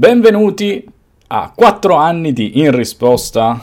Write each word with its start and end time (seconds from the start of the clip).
Benvenuti 0.00 0.82
a 1.26 1.52
4 1.54 1.94
anni 1.94 2.32
di 2.32 2.58
In 2.58 2.74
Risposta. 2.74 3.60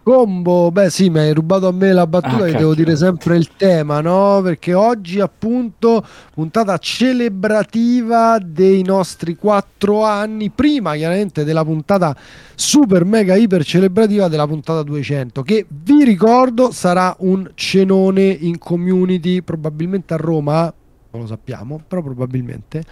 Combo, 0.00 0.70
beh 0.70 0.90
sì, 0.90 1.10
mi 1.10 1.18
hai 1.18 1.34
rubato 1.34 1.66
a 1.66 1.72
me 1.72 1.92
la 1.92 2.06
battuta 2.06 2.44
Ah, 2.44 2.46
che 2.46 2.56
devo 2.58 2.72
dire 2.72 2.94
sempre 2.94 3.36
il 3.36 3.48
tema, 3.56 4.00
no? 4.00 4.40
Perché 4.44 4.74
oggi 4.74 5.18
appunto 5.18 6.06
puntata 6.32 6.78
celebrativa 6.78 8.38
dei 8.40 8.84
nostri 8.84 9.34
quattro 9.34 10.04
anni, 10.04 10.50
prima 10.50 10.94
chiaramente 10.94 11.42
della 11.42 11.64
puntata 11.64 12.16
super 12.54 13.04
mega 13.04 13.34
iper 13.34 13.64
celebrativa 13.64 14.28
della 14.28 14.46
puntata 14.46 14.84
200, 14.84 15.42
che 15.42 15.66
vi 15.68 16.04
ricordo 16.04 16.70
sarà 16.70 17.12
un 17.18 17.50
cenone 17.56 18.22
in 18.22 18.56
community, 18.56 19.42
probabilmente 19.42 20.14
a 20.14 20.16
Roma, 20.16 20.72
non 21.10 21.22
lo 21.22 21.26
sappiamo, 21.26 21.82
però 21.88 22.02
probabilmente, 22.02 22.84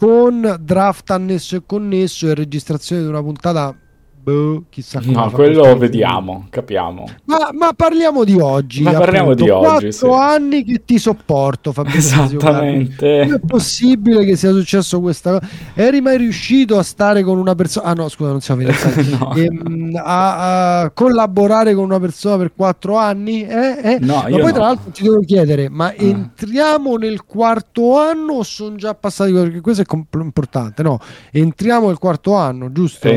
con 0.00 0.56
draft 0.62 1.10
annesso 1.10 1.56
e 1.56 1.62
connesso 1.66 2.26
e 2.26 2.34
registrazione 2.34 3.02
di 3.02 3.08
una 3.08 3.20
puntata... 3.20 3.76
Boh, 4.22 4.64
chissà 4.68 5.00
come 5.00 5.12
No, 5.12 5.30
quello 5.30 5.76
vediamo, 5.78 6.46
capiamo. 6.50 7.06
ma, 7.24 7.48
ma 7.52 7.72
parliamo 7.72 8.22
di 8.24 8.38
oggi. 8.38 8.82
Ma 8.82 8.92
parliamo 8.92 9.30
appunto. 9.30 9.44
di 9.44 9.48
oggi, 9.50 9.66
Quattro 9.66 9.88
sì. 9.90 10.06
anni 10.20 10.62
che 10.64 10.82
ti 10.84 10.98
sopporto, 10.98 11.72
Fabrizio. 11.72 12.24
Esattamente. 12.24 13.20
Come 13.22 13.34
è 13.36 13.40
possibile 13.40 14.24
che 14.26 14.36
sia 14.36 14.52
successo 14.52 15.00
questa 15.00 15.38
cosa? 15.38 15.48
Eri 15.74 16.02
mai 16.02 16.18
riuscito 16.18 16.76
a 16.76 16.82
stare 16.82 17.22
con 17.22 17.38
una 17.38 17.54
persona? 17.54 17.86
Ah, 17.86 17.92
no, 17.94 18.08
scusa, 18.10 18.30
non 18.30 18.40
siamo 18.42 18.60
fidanzati. 18.60 19.08
No. 19.18 19.34
Ehm, 19.34 19.92
a, 19.96 20.80
a 20.82 20.90
collaborare 20.90 21.72
con 21.74 21.84
una 21.84 21.98
persona 21.98 22.36
per 22.36 22.52
quattro 22.54 22.96
anni? 22.96 23.42
Eh? 23.46 23.80
Eh? 23.82 23.98
No, 24.00 24.16
Ma 24.16 24.22
poi, 24.28 24.32
no. 24.42 24.52
tra 24.52 24.62
l'altro, 24.64 24.90
ti 24.90 25.02
devo 25.02 25.20
chiedere: 25.20 25.68
ma 25.70 25.86
Ah. 25.86 25.94
entriamo 25.96 26.96
nel 26.96 27.24
quarto 27.24 27.96
anno 27.98 28.34
o 28.34 28.42
sono 28.42 28.76
già 28.76 28.94
passati? 28.94 29.32
Perché 29.32 29.60
questo 29.62 29.80
è 29.82 29.86
comp- 29.86 30.14
importante, 30.20 30.82
no? 30.82 30.98
Entriamo 31.32 31.86
nel 31.86 31.98
quarto 31.98 32.34
anno, 32.34 32.70
giusto? 32.70 33.08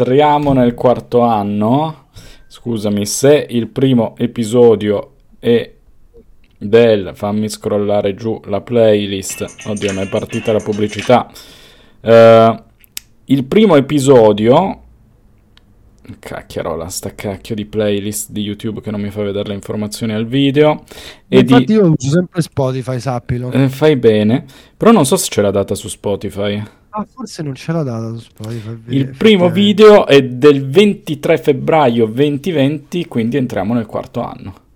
Entriamo 0.00 0.52
nel 0.52 0.74
quarto 0.74 1.22
anno. 1.22 2.06
Scusami, 2.46 3.04
se 3.04 3.48
il 3.50 3.66
primo 3.66 4.14
episodio 4.16 5.14
è 5.40 5.72
del... 6.56 7.10
Fammi 7.14 7.48
scrollare 7.48 8.14
giù 8.14 8.40
la 8.44 8.60
playlist. 8.60 9.66
Oddio, 9.66 9.92
mi 9.94 10.02
è 10.02 10.08
partita 10.08 10.52
la 10.52 10.60
pubblicità. 10.60 11.28
Eh, 12.00 12.62
il 13.24 13.44
primo 13.44 13.74
episodio... 13.74 14.82
Cacchiarola, 16.18 16.88
sta 16.88 17.14
cacchio 17.14 17.54
di 17.54 17.66
playlist 17.66 18.30
di 18.30 18.42
YouTube 18.42 18.80
che 18.80 18.90
non 18.90 19.00
mi 19.00 19.10
fa 19.10 19.22
vedere 19.22 19.48
le 19.48 19.54
informazioni 19.54 20.12
al 20.12 20.26
video. 20.26 20.84
E 21.28 21.40
Infatti, 21.40 21.64
di... 21.64 21.72
io 21.74 21.86
uso 21.86 22.10
sempre 22.10 22.42
Spotify, 22.42 23.00
sappilo. 23.00 23.50
Eh, 23.50 23.68
fai 23.68 23.96
bene, 23.96 24.44
però 24.76 24.92
non 24.92 25.04
so 25.04 25.16
se 25.16 25.28
c'è 25.28 25.42
la 25.42 25.50
data 25.50 25.74
su 25.74 25.88
Spotify. 25.88 26.62
Ah, 26.90 27.06
forse 27.08 27.42
non 27.42 27.54
ce 27.54 27.72
l'ha 27.72 27.82
data 27.82 28.16
su 28.16 28.20
Spotify. 28.30 28.78
Il 28.86 29.14
primo 29.16 29.50
video 29.50 30.06
è 30.06 30.22
del 30.22 30.66
23 30.68 31.38
febbraio 31.38 32.06
2020, 32.06 33.06
quindi 33.06 33.36
entriamo 33.36 33.74
nel 33.74 33.86
quarto 33.86 34.22
anno. 34.22 34.66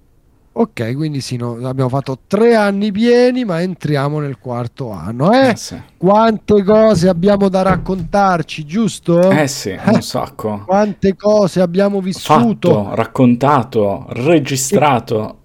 Ok, 0.55 0.95
quindi 0.97 1.23
sì, 1.23 1.37
no, 1.37 1.55
abbiamo 1.67 1.89
fatto 1.89 2.19
tre 2.27 2.55
anni 2.55 2.93
pieni, 2.93 3.43
ma 3.45 3.63
entriamo 3.63 4.19
nel 4.21 4.39
quarto 4.39 4.91
anno. 4.91 5.33
Eh, 5.33 5.49
Eh 5.51 5.57
sì, 5.57 5.81
quante 5.97 6.63
cose 6.63 7.09
abbiamo 7.09 7.49
da 7.49 7.63
raccontarci, 7.63 8.67
giusto? 8.67 9.31
eh 9.31 9.49
sì, 9.49 9.71
un 9.87 10.03
sacco. 10.03 10.63
Quante 10.67 11.17
cose 11.17 11.63
abbiamo 11.63 12.01
vissuto. 12.03 12.85
Fatto, 12.85 12.95
raccontato, 12.95 14.05
registrato. 14.11 15.39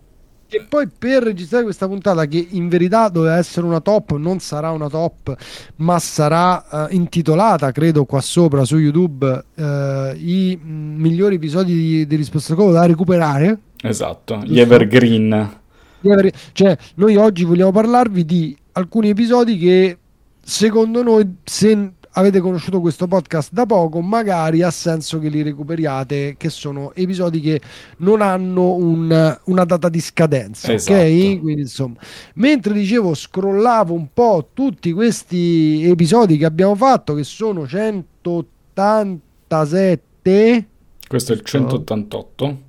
E 0.49 0.65
poi 0.67 0.87
per 0.87 1.23
registrare 1.23 1.65
questa 1.65 1.87
puntata, 1.87 2.25
che 2.25 2.47
in 2.51 2.69
verità 2.69 3.09
doveva 3.09 3.35
essere 3.35 3.65
una 3.65 3.81
top, 3.81 4.15
non 4.15 4.39
sarà 4.39 4.71
una 4.71 4.87
top, 4.87 5.35
ma 5.77 5.99
sarà 5.99 6.87
eh, 6.87 6.95
intitolata, 6.95 7.71
credo, 7.71 8.05
qua 8.05 8.21
sopra 8.21 8.63
su 8.63 8.77
YouTube, 8.77 9.43
eh, 9.55 10.13
i 10.17 10.57
mm, 10.61 11.01
migliori 11.01 11.35
episodi 11.35 11.73
di, 11.73 12.07
di 12.07 12.15
Risposta 12.15 12.53
al 12.53 12.59
Covo 12.59 12.71
da 12.71 12.85
recuperare. 12.85 13.59
Esatto, 13.81 14.41
gli 14.45 14.59
evergreen. 14.59 15.59
di 15.99 16.11
avere- 16.11 16.31
cioè, 16.53 16.77
noi 16.95 17.17
oggi 17.17 17.43
vogliamo 17.43 17.71
parlarvi 17.71 18.23
di 18.23 18.57
alcuni 18.71 19.09
episodi 19.09 19.57
che 19.57 19.97
secondo 20.41 21.03
noi, 21.03 21.39
se 21.43 21.91
avete 22.17 22.39
conosciuto 22.39 22.81
questo 22.81 23.05
podcast 23.07 23.51
da 23.53 23.65
poco, 23.67 24.01
magari 24.01 24.63
ha 24.63 24.71
senso 24.71 25.19
che 25.19 25.29
li 25.29 25.43
recuperiate, 25.43 26.33
che 26.37 26.49
sono 26.49 26.91
episodi 26.95 27.39
che 27.39 27.61
non 27.97 28.21
hanno 28.21 28.73
un- 28.73 29.39
una 29.45 29.63
data 29.65 29.87
di 29.87 29.99
scadenza, 30.01 30.73
Esatto. 30.73 30.99
ok? 30.99 31.39
Quindi 31.39 31.61
insomma, 31.61 31.95
mentre 32.35 32.73
dicevo, 32.73 33.13
scrollavo 33.13 33.93
un 33.93 34.07
po' 34.13 34.49
tutti 34.53 34.91
questi 34.93 35.83
episodi 35.87 36.37
che 36.37 36.45
abbiamo 36.45 36.73
fatto, 36.75 37.13
che 37.13 37.23
sono 37.23 37.67
187 37.67 40.67
Questo 41.07 41.33
è 41.33 41.35
il 41.35 41.41
188. 41.43 42.61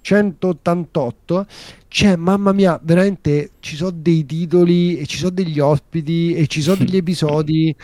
188 0.00 1.46
cioè 1.88 2.16
mamma 2.16 2.52
mia 2.52 2.80
veramente 2.82 3.50
ci 3.60 3.76
sono 3.76 3.90
dei 3.92 4.24
titoli 4.24 4.96
e 4.98 5.06
ci 5.06 5.18
sono 5.18 5.30
degli 5.30 5.58
ospiti 5.58 6.32
e 6.34 6.46
ci 6.46 6.62
sono 6.62 6.76
degli 6.76 6.94
episodi 6.98 7.74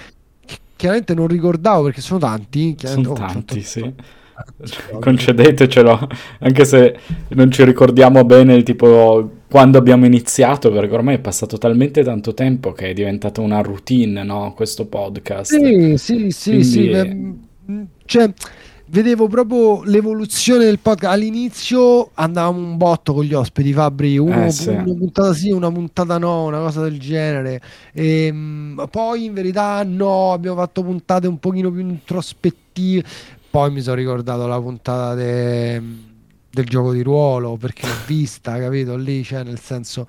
chiaramente 0.82 1.14
non 1.14 1.28
ricordavo 1.28 1.84
perché 1.84 2.00
sono 2.00 2.18
tanti 2.18 2.74
Sono 2.76 3.12
oh, 3.12 3.14
tanti, 3.14 3.62
188. 3.62 3.62
sì. 3.62 3.94
Concedetecelo, 4.98 6.08
anche 6.40 6.64
se 6.64 6.98
non 7.28 7.52
ci 7.52 7.62
ricordiamo 7.64 8.24
bene 8.24 8.54
il 8.54 8.64
tipo 8.64 9.30
quando 9.48 9.78
abbiamo 9.78 10.06
iniziato, 10.06 10.72
perché 10.72 10.92
ormai 10.92 11.16
è 11.16 11.20
passato 11.20 11.56
talmente 11.56 12.02
tanto 12.02 12.34
tempo 12.34 12.72
che 12.72 12.90
è 12.90 12.92
diventata 12.94 13.40
una 13.40 13.60
routine, 13.60 14.24
no? 14.24 14.54
Questo 14.56 14.86
podcast. 14.86 15.54
sì 15.56 15.96
sì 15.96 16.30
sì 16.32 16.50
Quindi- 16.50 16.64
sì 16.64 16.88
beh, 16.88 17.14
mm, 17.70 17.82
cioè 18.04 18.32
vedevo 18.92 19.26
proprio 19.26 19.82
l'evoluzione 19.84 20.64
del 20.66 20.78
podcast. 20.78 21.14
All'inizio 21.14 22.10
andavamo 22.14 22.58
un 22.58 22.76
botto 22.76 23.14
con 23.14 23.24
gli 23.24 23.32
ospiti 23.32 23.72
Fabri 23.72 24.18
uno, 24.18 24.44
Eh, 24.44 24.50
sì. 24.50 24.68
una 24.68 24.82
puntata 24.84 25.32
sì 25.32 25.50
una 25.50 25.72
puntata 25.72 26.18
no 26.18 26.44
una 26.44 26.58
cosa 26.58 26.82
del 26.82 27.00
genere. 27.00 27.60
Ehm, 27.94 28.86
poi 28.90 29.24
in 29.24 29.32
verità 29.32 29.82
no 29.84 30.32
abbiamo 30.32 30.56
fatto 30.56 30.82
puntate 30.82 31.26
un 31.26 31.38
pochino 31.38 31.70
più 31.70 31.80
introspettive. 31.80 33.02
Poi 33.50 33.70
mi 33.70 33.80
sono 33.80 33.96
ricordato 33.96 34.46
la 34.46 34.60
puntata 34.60 35.14
de- 35.14 35.82
del 36.50 36.64
gioco 36.66 36.92
di 36.92 37.02
ruolo 37.02 37.56
perché 37.56 37.86
l'ho 37.86 37.94
vista 38.06 38.58
capito? 38.58 38.96
Lì 38.96 39.22
cioè 39.24 39.42
nel 39.42 39.58
senso 39.58 40.06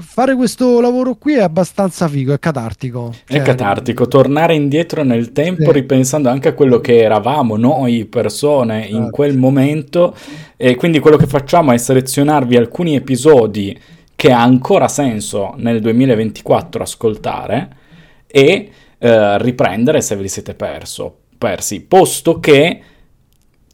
fare 0.00 0.34
questo 0.34 0.80
lavoro 0.80 1.14
qui 1.14 1.34
è 1.34 1.40
abbastanza 1.42 2.08
figo 2.08 2.32
è 2.32 2.38
catartico 2.38 3.12
È 3.26 3.34
Cioè, 3.34 3.42
catartico 3.42 4.08
tornare 4.08 4.54
indietro 4.54 5.02
nel 5.04 5.32
tempo 5.32 5.64
Sì. 5.66 5.72
ripensando 5.72 6.28
anche 6.28 6.48
a 6.48 6.52
quello 6.54 6.80
che 6.80 7.00
eravamo 7.00 7.56
noi 7.56 8.04
persone 8.06 8.86
in 8.86 8.96
Esatto. 8.96 9.10
quel 9.10 9.36
momento 9.38 10.14
e 10.56 10.74
quindi 10.74 10.98
quello 10.98 11.16
che 11.16 11.26
facciamo 11.26 11.72
è 11.72 11.76
selezionarvi 11.76 12.56
alcuni 12.56 12.94
episodi 12.96 13.78
che 14.16 14.30
ha 14.32 14.42
ancora 14.42 14.88
senso 14.88 15.54
nel 15.58 15.80
2024 15.80 16.82
ascoltare 16.82 17.68
e 18.26 18.70
eh, 18.98 19.38
riprendere 19.42 20.00
se 20.00 20.16
ve 20.16 20.22
li 20.22 20.28
siete 20.28 20.54
perso, 20.54 21.18
persi, 21.38 21.82
posto 21.82 22.40
che 22.40 22.80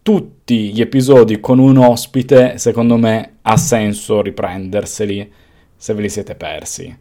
tutti 0.03 0.73
gli 0.73 0.81
episodi 0.81 1.41
con 1.41 1.59
un 1.59 1.77
ospite 1.77 2.57
secondo 2.59 2.97
me 2.97 3.37
ha 3.43 3.57
senso 3.57 4.23
riprenderseli 4.23 5.33
se 5.81 5.95
ve 5.95 6.03
li 6.03 6.11
siete 6.11 6.35
persi. 6.35 6.95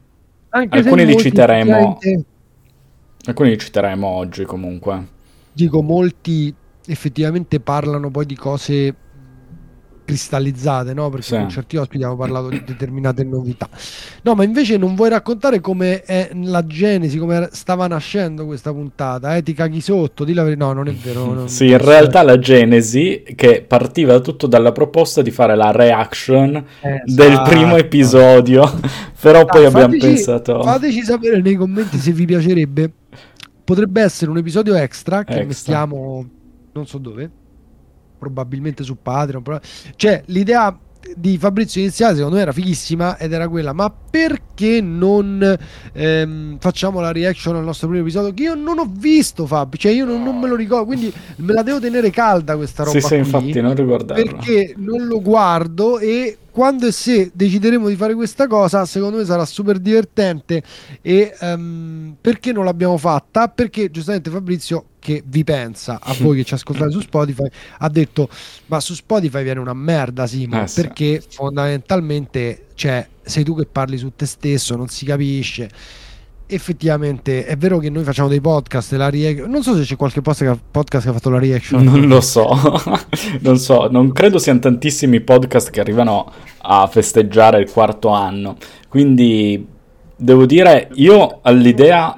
Anche 0.52 0.78
Alcuni 0.78 1.06
li 1.06 1.18
citeremo. 1.18 1.98
effettivamente- 2.00 2.26
Alcuni 3.26 3.50
li 3.50 3.58
citeremo 3.58 4.08
oggi 4.08 4.46
comunque. 4.46 5.08
dico 5.52 5.82
molti 5.82 6.54
effettivamente 6.86 7.60
parlano 7.60 8.10
poi 8.10 8.26
di 8.26 8.36
cose 8.38 8.96
cristallizzate, 10.10 10.94
no? 10.94 11.10
Perché 11.10 11.26
Sì. 11.28 11.36
con 11.36 11.50
certi 11.50 11.78
ospiti 11.78 11.98
abbiamo 12.04 12.16
parlato 12.18 12.50
di 12.50 12.64
determinate 12.66 13.24
novità. 13.24 13.70
No, 14.24 14.34
ma 14.34 14.44
invece 14.44 14.78
non 14.78 14.96
vuoi 14.96 15.10
raccontare 15.10 15.60
come 15.62 16.02
è 16.02 16.32
la 16.34 16.66
genesi, 16.66 17.20
come 17.20 17.50
stava 17.52 17.86
nascendo 17.88 18.46
questa 18.46 18.74
puntata, 18.74 19.36
eh? 19.36 19.44
Ti 19.44 19.54
caghi 19.54 19.82
sotto, 19.82 20.24
di 20.24 20.34
la 20.34 20.44
verità. 20.44 20.66
No, 20.66 20.74
non 20.74 20.88
è 20.88 20.94
vero. 20.94 21.34
non- 21.34 21.48
Sì, 21.48 21.68
in 21.68 21.78
realtà 21.78 22.24
la 22.24 22.40
genesi 22.40 23.24
che 23.36 23.64
partiva 23.66 24.20
tutto 24.20 24.48
dalla 24.48 24.72
proposta 24.72 25.22
di 25.22 25.32
fare 25.32 25.56
la 25.56 25.72
reaction 25.72 26.52
del 27.06 27.32
Esatto. 27.32 27.50
primo 27.50 27.76
episodio, 27.78 28.64
però 29.22 29.46
poi 29.46 29.66
Ah, 29.66 29.68
abbiamo 29.68 29.94
fateci- 29.94 30.06
pensato 30.08 30.64
Fateci 30.64 31.02
sapere 31.04 31.40
nei 31.42 31.56
commenti 31.56 31.98
se 31.98 32.12
vi 32.12 32.26
piacerebbe. 32.26 32.92
Potrebbe 33.64 34.02
essere 34.02 34.32
un 34.32 34.38
episodio 34.38 34.74
extra 34.74 35.24
che 35.24 35.42
Extra. 35.42 35.46
mettiamo 35.86 36.26
non 36.72 36.86
so 36.88 36.98
dove, 36.98 37.30
probabilmente 38.20 38.84
su 38.84 38.98
Patreon. 39.02 39.42
prob- 39.42 39.62
Cioè, 39.96 40.22
l'idea 40.28 40.78
di 41.16 41.38
Fabrizio 41.38 41.82
iniziale 41.82 42.16
secondo 42.16 42.36
me 42.36 42.42
era 42.42 42.52
fighissima 42.52 43.18
ed 43.18 43.32
era 43.32 43.48
quella, 43.48 43.74
ma 43.74 43.90
perché 43.90 44.82
non 44.82 45.58
ehm, 45.94 46.58
facciamo 46.60 47.00
la 47.00 47.12
reaction 47.12 47.56
al 47.56 47.64
nostro 47.64 47.88
primo 47.88 48.04
episodio 48.04 48.34
che 48.34 48.44
io 48.44 48.54
non 48.54 48.78
ho 48.80 48.88
visto 48.92 49.48
Fabio, 49.48 49.80
cioè 49.80 49.92
io 49.94 50.06
non, 50.06 50.22
non 50.22 50.38
me 50.40 50.48
lo 50.48 50.56
ricordo, 50.56 50.86
quindi 50.86 51.12
me 51.38 51.54
la 51.54 51.64
devo 51.64 51.80
tenere 51.80 52.10
calda 52.12 52.56
questa 52.58 52.84
roba 52.84 53.00
Sì, 53.00 53.06
sì, 53.06 53.16
infatti 53.16 53.60
non 53.62 53.74
ricordarlo. 53.74 54.24
perché 54.24 54.74
non 54.78 55.08
lo 55.08 55.22
guardo 55.22 56.00
e 56.00 56.38
quando 56.52 56.88
e 56.88 56.92
se 56.92 57.32
decideremo 57.34 57.88
di 57.88 57.96
fare 57.96 58.14
questa 58.14 58.46
cosa, 58.48 58.86
secondo 58.86 59.18
me 59.18 59.24
sarà 59.24 59.46
super 59.46 59.80
divertente. 59.80 60.62
E 61.02 61.34
ehm, 61.40 62.16
perché 62.20 62.52
non 62.52 62.66
l'abbiamo 62.66 62.98
fatta? 62.98 63.48
Perché 63.48 63.90
giustamente 63.90 64.30
Fabrizio 64.30 64.84
che 65.00 65.24
vi 65.26 65.44
pensa, 65.44 66.00
a 66.02 66.14
voi 66.20 66.38
che 66.38 66.44
ci 66.44 66.54
ascoltate 66.54 66.92
su 66.92 67.00
Spotify, 67.00 67.48
ha 67.80 67.90
detto 67.90 68.28
ma 68.68 68.80
su 68.80 68.94
Spotify 68.94 69.44
viene 69.44 69.60
una 69.60 69.74
merda 69.74 70.28
Simo, 70.28 70.62
Eh, 70.64 70.68
sì. 70.68 70.82
perché 70.82 71.24
fondamentalmente 71.30 72.66
cioè, 72.76 73.08
sei 73.22 73.44
tu 73.44 73.56
che 73.56 73.66
parli 73.66 73.98
su 73.98 74.12
te 74.16 74.26
stesso, 74.26 74.76
non 74.76 74.88
si 74.88 75.06
capisce. 75.06 75.70
Effettivamente 76.52 77.46
è 77.46 77.56
vero 77.58 77.78
che 77.78 77.92
noi 77.92 78.04
facciamo 78.04 78.28
dei 78.28 78.42
podcast, 78.42 78.94
e 78.94 78.98
la 78.98 79.10
rea- 79.10 79.46
non 79.46 79.62
so 79.62 79.76
se 79.76 79.84
c'è 79.84 79.96
qualche 79.96 80.22
podcast 80.22 80.52
che, 80.52 80.60
podcast 80.72 81.04
che 81.04 81.10
ha 81.12 81.14
fatto 81.14 81.30
la 81.30 81.38
reaction. 81.38 81.84
Non 81.84 82.08
lo 82.08 82.22
so, 82.22 82.50
non 83.42 83.58
so, 83.60 83.88
non 83.92 84.12
credo 84.12 84.40
siano 84.40 84.58
tantissimi 84.60 85.22
podcast 85.22 85.70
che 85.70 85.80
arrivano 85.80 86.32
a 86.62 86.88
festeggiare 86.88 87.60
il 87.62 87.70
quarto 87.70 88.10
anno. 88.10 88.58
Quindi 88.88 89.64
devo 90.16 90.48
dire, 90.48 90.90
io 90.96 91.40
all'idea 91.44 92.16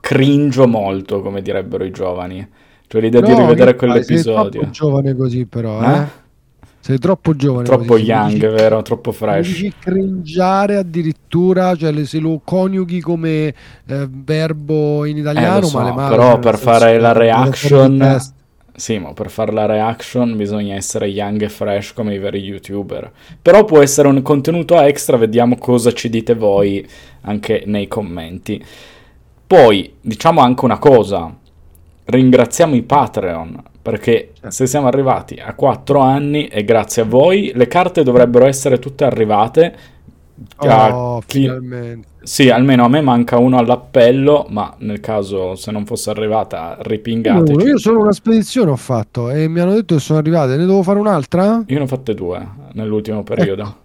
cringio 0.00 0.66
molto, 0.66 1.20
come 1.22 1.42
direbbero 1.42 1.84
i 1.84 1.90
giovani. 1.90 2.46
Cioè 2.86 3.00
l'idea 3.00 3.20
di 3.22 3.34
No, 3.34 3.36
rivedere 3.36 3.74
che 3.74 3.78
fai? 3.84 4.02
Sei 4.04 4.20
quell'episodio. 4.24 4.50
troppo 4.50 4.70
giovane 4.70 5.14
così 5.16 5.46
però, 5.46 5.82
Eh? 5.82 6.02
eh? 6.02 6.08
Sei 6.80 6.98
troppo 6.98 7.36
giovane 7.36 7.62
Troppo 7.62 7.84
così. 7.84 8.04
Young, 8.04 8.32
dici- 8.32 8.46
vero? 8.48 8.82
Troppo 8.82 9.12
fresh. 9.12 9.46
dici 9.48 9.74
cringiare 9.78 10.76
addirittura, 10.76 11.74
cioè 11.76 12.04
se 12.04 12.18
lo 12.18 12.40
coniughi 12.44 13.00
come 13.00 13.54
eh, 13.86 14.08
verbo 14.10 15.04
in 15.04 15.16
Eh, 15.16 15.20
italiano, 15.20 15.60
lo 15.60 15.68
so, 15.68 15.78
male 15.78 15.92
male. 15.92 16.16
però 16.16 16.38
per 16.38 16.58
fare 16.58 16.98
la 16.98 17.12
di 17.12 17.18
reaction, 17.18 18.16
sì, 18.74 18.98
ma 18.98 19.12
per 19.12 19.30
fare 19.30 19.52
la 19.52 19.66
reaction 19.66 20.36
bisogna 20.36 20.74
essere 20.74 21.06
young 21.08 21.42
e 21.42 21.48
fresh 21.50 21.92
come 21.92 22.14
i 22.14 22.18
veri 22.18 22.40
youtuber. 22.40 23.12
Però 23.42 23.64
può 23.64 23.80
essere 23.82 24.08
un 24.08 24.22
contenuto 24.22 24.80
extra, 24.80 25.16
vediamo 25.18 25.56
cosa 25.58 25.92
ci 25.92 26.08
dite 26.08 26.34
voi 26.34 26.86
anche 27.22 27.62
nei 27.66 27.88
commenti. 27.88 28.62
Poi 29.50 29.94
diciamo 30.00 30.42
anche 30.42 30.64
una 30.64 30.78
cosa, 30.78 31.34
ringraziamo 32.04 32.76
i 32.76 32.82
Patreon 32.82 33.60
perché 33.82 34.34
se 34.46 34.68
siamo 34.68 34.86
arrivati 34.86 35.40
a 35.44 35.54
4 35.54 35.98
anni 35.98 36.46
e 36.46 36.62
grazie 36.62 37.02
a 37.02 37.04
voi 37.04 37.50
le 37.52 37.66
carte 37.66 38.04
dovrebbero 38.04 38.46
essere 38.46 38.78
tutte 38.78 39.02
arrivate. 39.02 39.76
Oh, 40.58 41.20
chi- 41.26 41.40
finalmente. 41.40 42.06
Sì, 42.22 42.48
almeno 42.48 42.84
a 42.84 42.88
me 42.88 43.00
manca 43.00 43.38
uno 43.38 43.58
all'appello, 43.58 44.46
ma 44.50 44.72
nel 44.78 45.00
caso 45.00 45.56
se 45.56 45.72
non 45.72 45.84
fosse 45.84 46.10
arrivata, 46.10 46.74
Uno, 46.74 46.82
ripingateci. 46.82 47.66
Io 47.66 47.78
solo 47.78 48.02
una 48.02 48.12
spedizione 48.12 48.70
ho 48.70 48.76
fatto 48.76 49.30
e 49.30 49.48
mi 49.48 49.58
hanno 49.58 49.72
detto 49.72 49.96
che 49.96 50.00
sono 50.00 50.20
arrivate. 50.20 50.54
Ne 50.54 50.64
devo 50.64 50.84
fare 50.84 51.00
un'altra? 51.00 51.64
Io 51.66 51.76
ne 51.76 51.82
ho 51.82 51.88
fatte 51.88 52.14
due 52.14 52.40
nell'ultimo 52.74 53.24
periodo. 53.24 53.79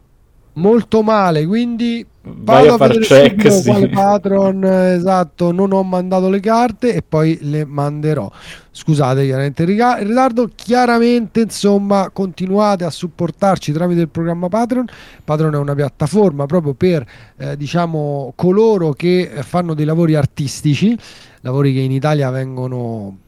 Molto 0.56 1.02
male, 1.02 1.46
quindi 1.46 2.06
Vai 2.28 2.64
vado 2.64 2.74
a 2.74 2.78
far 2.78 2.98
vedere 2.98 3.36
check, 3.36 3.52
sì. 3.52 3.70
quale 3.70 3.88
patron 3.88 4.64
esatto 4.64 5.52
non 5.52 5.72
ho 5.74 5.84
mandato 5.84 6.28
le 6.28 6.40
carte 6.40 6.96
e 6.96 7.04
poi 7.08 7.38
le 7.42 7.66
manderò 7.66 8.32
scusate 8.72 9.26
chiaramente 9.26 9.62
il 9.62 9.68
ritardo 9.68 10.50
chiaramente 10.56 11.42
insomma 11.42 12.10
continuate 12.12 12.84
a 12.84 12.90
supportarci 12.90 13.72
tramite 13.72 14.02
il 14.02 14.10
programma 14.10 14.50
Patreon 14.50 14.88
Patreon 15.24 15.54
è 15.54 15.58
una 15.58 15.76
piattaforma 15.76 16.48
proprio 16.48 16.74
per 16.74 17.06
eh, 17.38 17.56
diciamo 17.56 18.34
coloro 18.36 18.94
che 18.94 19.30
eh, 19.32 19.44
fanno 19.44 19.76
dei 19.76 19.86
lavori 19.86 20.16
artistici 20.16 20.98
lavori 21.46 21.74
che 21.74 21.80
in 21.80 21.92
Italia 21.92 22.30
vengono. 22.32 23.20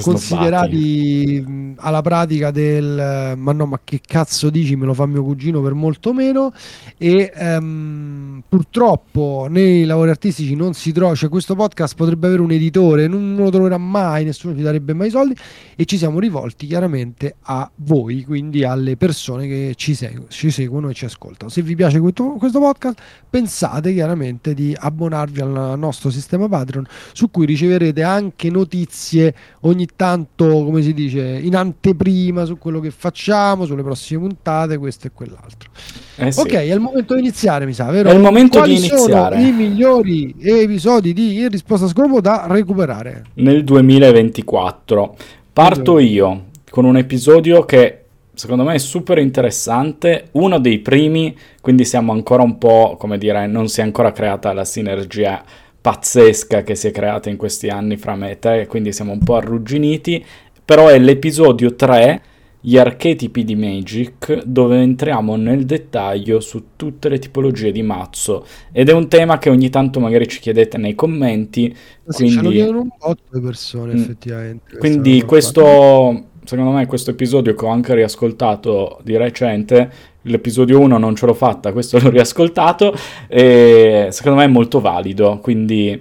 Considerati 0.00 1.74
alla 1.76 2.02
pratica 2.02 2.50
del 2.50 3.34
ma 3.36 3.52
no 3.52 3.66
ma 3.66 3.80
che 3.82 4.00
cazzo 4.04 4.50
dici? 4.50 4.76
Me 4.76 4.86
lo 4.86 4.94
fa 4.94 5.06
mio 5.06 5.22
cugino 5.22 5.60
per 5.60 5.74
molto 5.74 6.12
meno. 6.12 6.52
E 6.96 7.32
ehm, 7.34 8.42
purtroppo 8.48 9.46
nei 9.48 9.84
lavori 9.84 10.10
artistici 10.10 10.54
non 10.54 10.74
si 10.74 10.92
trova 10.92 11.14
cioè 11.14 11.28
questo 11.28 11.54
podcast 11.54 11.94
potrebbe 11.94 12.26
avere 12.26 12.42
un 12.42 12.52
editore 12.52 13.06
non 13.06 13.36
lo 13.36 13.50
troverà 13.50 13.78
mai 13.78 14.24
nessuno 14.24 14.54
ci 14.54 14.62
darebbe 14.62 14.94
mai 14.94 15.10
soldi. 15.10 15.36
E 15.76 15.84
ci 15.84 15.98
siamo 15.98 16.18
rivolti 16.18 16.66
chiaramente 16.66 17.36
a 17.42 17.70
voi 17.76 18.24
quindi 18.24 18.64
alle 18.64 18.96
persone 18.96 19.46
che 19.46 19.72
ci, 19.76 19.94
segu- 19.94 20.28
ci 20.28 20.50
seguono 20.50 20.88
e 20.88 20.94
ci 20.94 21.04
ascoltano. 21.04 21.50
Se 21.50 21.62
vi 21.62 21.74
piace 21.74 22.00
questo, 22.00 22.36
questo 22.38 22.60
podcast 22.60 23.00
pensate 23.28 23.92
chiaramente 23.92 24.54
di 24.54 24.74
abbonarvi 24.78 25.40
al 25.40 25.74
nostro 25.76 26.10
sistema 26.10 26.48
Patreon 26.48 26.86
su 27.12 27.30
cui 27.30 27.46
riceverete 27.46 28.02
anche 28.02 28.50
notizie 28.50 29.34
ogni 29.60 29.73
tanto, 29.96 30.46
come 30.46 30.82
si 30.82 30.94
dice, 30.94 31.20
in 31.20 31.56
anteprima 31.56 32.44
su 32.44 32.58
quello 32.58 32.80
che 32.80 32.90
facciamo, 32.90 33.64
sulle 33.64 33.82
prossime 33.82 34.20
puntate, 34.20 34.78
questo 34.78 35.08
e 35.08 35.10
quell'altro. 35.12 35.70
Eh 36.16 36.30
sì. 36.30 36.40
Ok, 36.40 36.52
è 36.52 36.72
il 36.72 36.80
momento 36.80 37.14
di 37.14 37.20
iniziare, 37.20 37.66
mi 37.66 37.74
sa, 37.74 37.90
vero? 37.90 38.08
È 38.08 38.14
il 38.14 38.20
momento 38.20 38.58
Quali 38.58 38.74
di 38.74 38.86
iniziare. 38.86 39.36
sono 39.36 39.48
i 39.48 39.52
migliori 39.52 40.34
episodi 40.40 41.12
di 41.12 41.40
In 41.40 41.48
risposta 41.48 41.86
a 41.86 41.88
scopo 41.88 42.20
da 42.20 42.46
recuperare? 42.48 43.24
Nel 43.34 43.64
2024 43.64 45.16
parto 45.52 45.98
io 45.98 46.44
con 46.70 46.84
un 46.84 46.96
episodio 46.96 47.64
che 47.64 48.00
secondo 48.34 48.64
me 48.64 48.74
è 48.74 48.78
super 48.78 49.18
interessante, 49.18 50.28
uno 50.32 50.58
dei 50.58 50.80
primi, 50.80 51.36
quindi 51.60 51.84
siamo 51.84 52.12
ancora 52.12 52.42
un 52.42 52.58
po', 52.58 52.96
come 52.98 53.16
dire, 53.16 53.46
non 53.46 53.68
si 53.68 53.80
è 53.80 53.82
ancora 53.84 54.12
creata 54.12 54.52
la 54.52 54.64
sinergia 54.64 55.42
pazzesca 55.88 56.62
che 56.62 56.74
si 56.76 56.86
è 56.86 56.90
creata 56.92 57.28
in 57.28 57.36
questi 57.36 57.68
anni 57.68 57.98
fra 57.98 58.14
me 58.14 58.30
e 58.30 58.38
te, 58.38 58.66
quindi 58.66 58.90
siamo 58.90 59.12
un 59.12 59.18
po' 59.18 59.34
arrugginiti, 59.36 60.24
però 60.64 60.88
è 60.88 60.98
l'episodio 60.98 61.74
3, 61.74 62.22
gli 62.58 62.78
archetipi 62.78 63.44
di 63.44 63.54
Magic, 63.54 64.44
dove 64.46 64.80
entriamo 64.80 65.36
nel 65.36 65.66
dettaglio 65.66 66.40
su 66.40 66.68
tutte 66.76 67.10
le 67.10 67.18
tipologie 67.18 67.70
di 67.70 67.82
mazzo 67.82 68.46
ed 68.72 68.88
è 68.88 68.92
un 68.94 69.08
tema 69.08 69.36
che 69.36 69.50
ogni 69.50 69.68
tanto 69.68 70.00
magari 70.00 70.26
ci 70.26 70.40
chiedete 70.40 70.78
nei 70.78 70.94
commenti, 70.94 71.76
Sì, 72.08 72.30
ce 72.30 72.38
quindi- 72.38 72.54
chiedono 72.56 72.80
un 72.80 72.88
po' 72.98 73.14
le 73.28 73.40
persone, 73.42 73.92
Mm. 73.92 73.96
effettivamente. 73.98 74.78
quindi 74.78 75.20
questo, 75.20 76.28
secondo 76.44 76.70
me, 76.70 76.86
questo 76.86 77.10
episodio 77.10 77.54
che 77.54 77.64
ho 77.66 77.68
anche 77.68 77.94
riascoltato 77.94 79.00
di 79.02 79.18
recente, 79.18 79.90
l'episodio 80.24 80.80
1 80.80 80.98
non 80.98 81.16
ce 81.16 81.26
l'ho 81.26 81.34
fatta, 81.34 81.72
questo 81.72 81.98
l'ho 82.00 82.10
riascoltato, 82.10 82.94
e 83.28 84.08
secondo 84.10 84.38
me 84.38 84.44
è 84.44 84.48
molto 84.48 84.80
valido, 84.80 85.38
quindi 85.38 86.00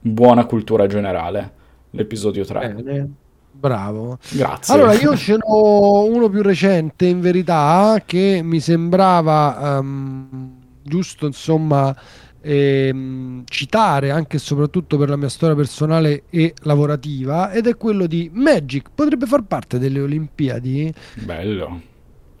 buona 0.00 0.44
cultura 0.44 0.86
generale, 0.86 1.52
l'episodio 1.90 2.44
3. 2.44 2.74
Bene, 2.74 3.10
bravo. 3.52 4.18
Grazie. 4.30 4.74
Allora, 4.74 4.94
io 4.94 5.16
ce 5.16 5.36
n'ho 5.36 6.04
uno 6.04 6.28
più 6.28 6.42
recente, 6.42 7.06
in 7.06 7.20
verità, 7.20 8.02
che 8.04 8.40
mi 8.42 8.60
sembrava 8.60 9.78
ehm, 9.78 10.50
giusto, 10.82 11.26
insomma, 11.26 11.94
ehm, 12.40 13.44
citare 13.46 14.10
anche 14.10 14.36
e 14.36 14.40
soprattutto 14.40 14.96
per 14.96 15.08
la 15.08 15.16
mia 15.16 15.28
storia 15.28 15.54
personale 15.54 16.24
e 16.30 16.54
lavorativa, 16.62 17.52
ed 17.52 17.66
è 17.66 17.76
quello 17.76 18.06
di 18.06 18.30
Magic. 18.32 18.88
Potrebbe 18.94 19.26
far 19.26 19.42
parte 19.44 19.78
delle 19.78 20.00
Olimpiadi? 20.00 20.92
Bello. 21.24 21.90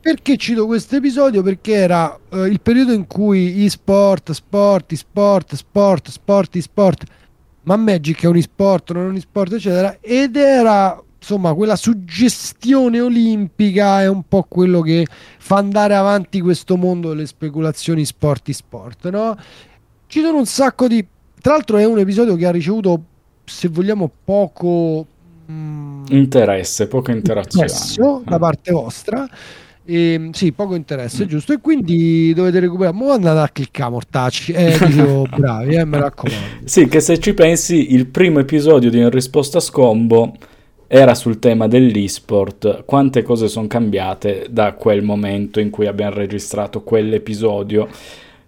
Perché 0.02 0.36
cito 0.36 0.66
questo 0.66 0.96
episodio? 0.96 1.42
Perché 1.42 1.74
era 1.74 2.18
eh, 2.30 2.46
il 2.46 2.60
periodo 2.60 2.92
in 2.92 3.06
cui 3.06 3.64
e-sport, 3.64 4.32
sport, 4.32 4.90
e-sport, 4.90 5.54
sport, 5.54 6.08
sport, 6.10 6.56
e-sport, 6.56 7.04
ma 7.62 7.76
Magic 7.76 8.24
è 8.24 8.26
un 8.26 8.36
e-sport, 8.36 8.90
non 8.90 9.06
è 9.06 9.08
un 9.10 9.14
e-sport, 9.16 9.52
eccetera, 9.52 9.96
ed 10.00 10.34
era 10.34 11.00
insomma 11.16 11.54
quella 11.54 11.76
suggestione 11.76 13.00
olimpica 13.00 14.02
è 14.02 14.08
un 14.08 14.24
po' 14.26 14.44
quello 14.48 14.80
che 14.80 15.06
fa 15.38 15.58
andare 15.58 15.94
avanti 15.94 16.40
questo 16.40 16.76
mondo 16.76 17.10
delle 17.10 17.26
speculazioni 17.26 18.04
sport 18.04 18.48
e-sport, 18.48 19.08
no? 19.08 19.36
Ci 20.08 20.20
sono 20.20 20.38
un 20.38 20.46
sacco 20.46 20.88
di... 20.88 21.06
Tra 21.40 21.52
l'altro 21.52 21.78
è 21.78 21.84
un 21.84 22.00
episodio 22.00 22.34
che 22.34 22.44
ha 22.44 22.50
ricevuto, 22.50 23.00
se 23.44 23.68
vogliamo, 23.68 24.10
poco... 24.24 25.06
mm, 25.48 26.06
Interesse, 26.08 26.88
poca 26.88 27.12
interazione. 27.12 27.68
da 28.24 28.34
Eh. 28.34 28.38
parte 28.40 28.72
vostra. 28.72 29.28
E, 29.84 30.30
sì, 30.32 30.52
poco 30.52 30.74
interesse, 30.74 31.26
giusto. 31.26 31.52
E 31.52 31.60
quindi 31.60 32.32
dovete 32.34 32.60
recuperare. 32.60 32.96
Ma 32.96 33.14
andate 33.14 33.38
a 33.40 33.48
cliccare, 33.48 33.90
mortacci. 33.90 34.52
Eh, 34.52 34.78
dicevo, 34.78 35.26
bravi, 35.34 35.74
eh, 35.74 35.84
mi 35.84 35.98
raccomando. 35.98 36.46
Sì, 36.64 36.88
che 36.88 37.00
se 37.00 37.18
ci 37.18 37.34
pensi, 37.34 37.92
il 37.94 38.06
primo 38.06 38.38
episodio 38.38 38.90
di 38.90 38.98
In 38.98 39.10
risposta 39.10 39.58
a 39.58 39.60
scombo 39.60 40.34
era 40.94 41.14
sul 41.14 41.38
tema 41.38 41.68
dell'esport, 41.68 42.84
quante 42.84 43.22
cose 43.22 43.48
sono 43.48 43.66
cambiate 43.66 44.46
da 44.50 44.74
quel 44.74 45.02
momento 45.02 45.58
in 45.58 45.70
cui 45.70 45.86
abbiamo 45.86 46.14
registrato 46.14 46.82
quell'episodio. 46.82 47.88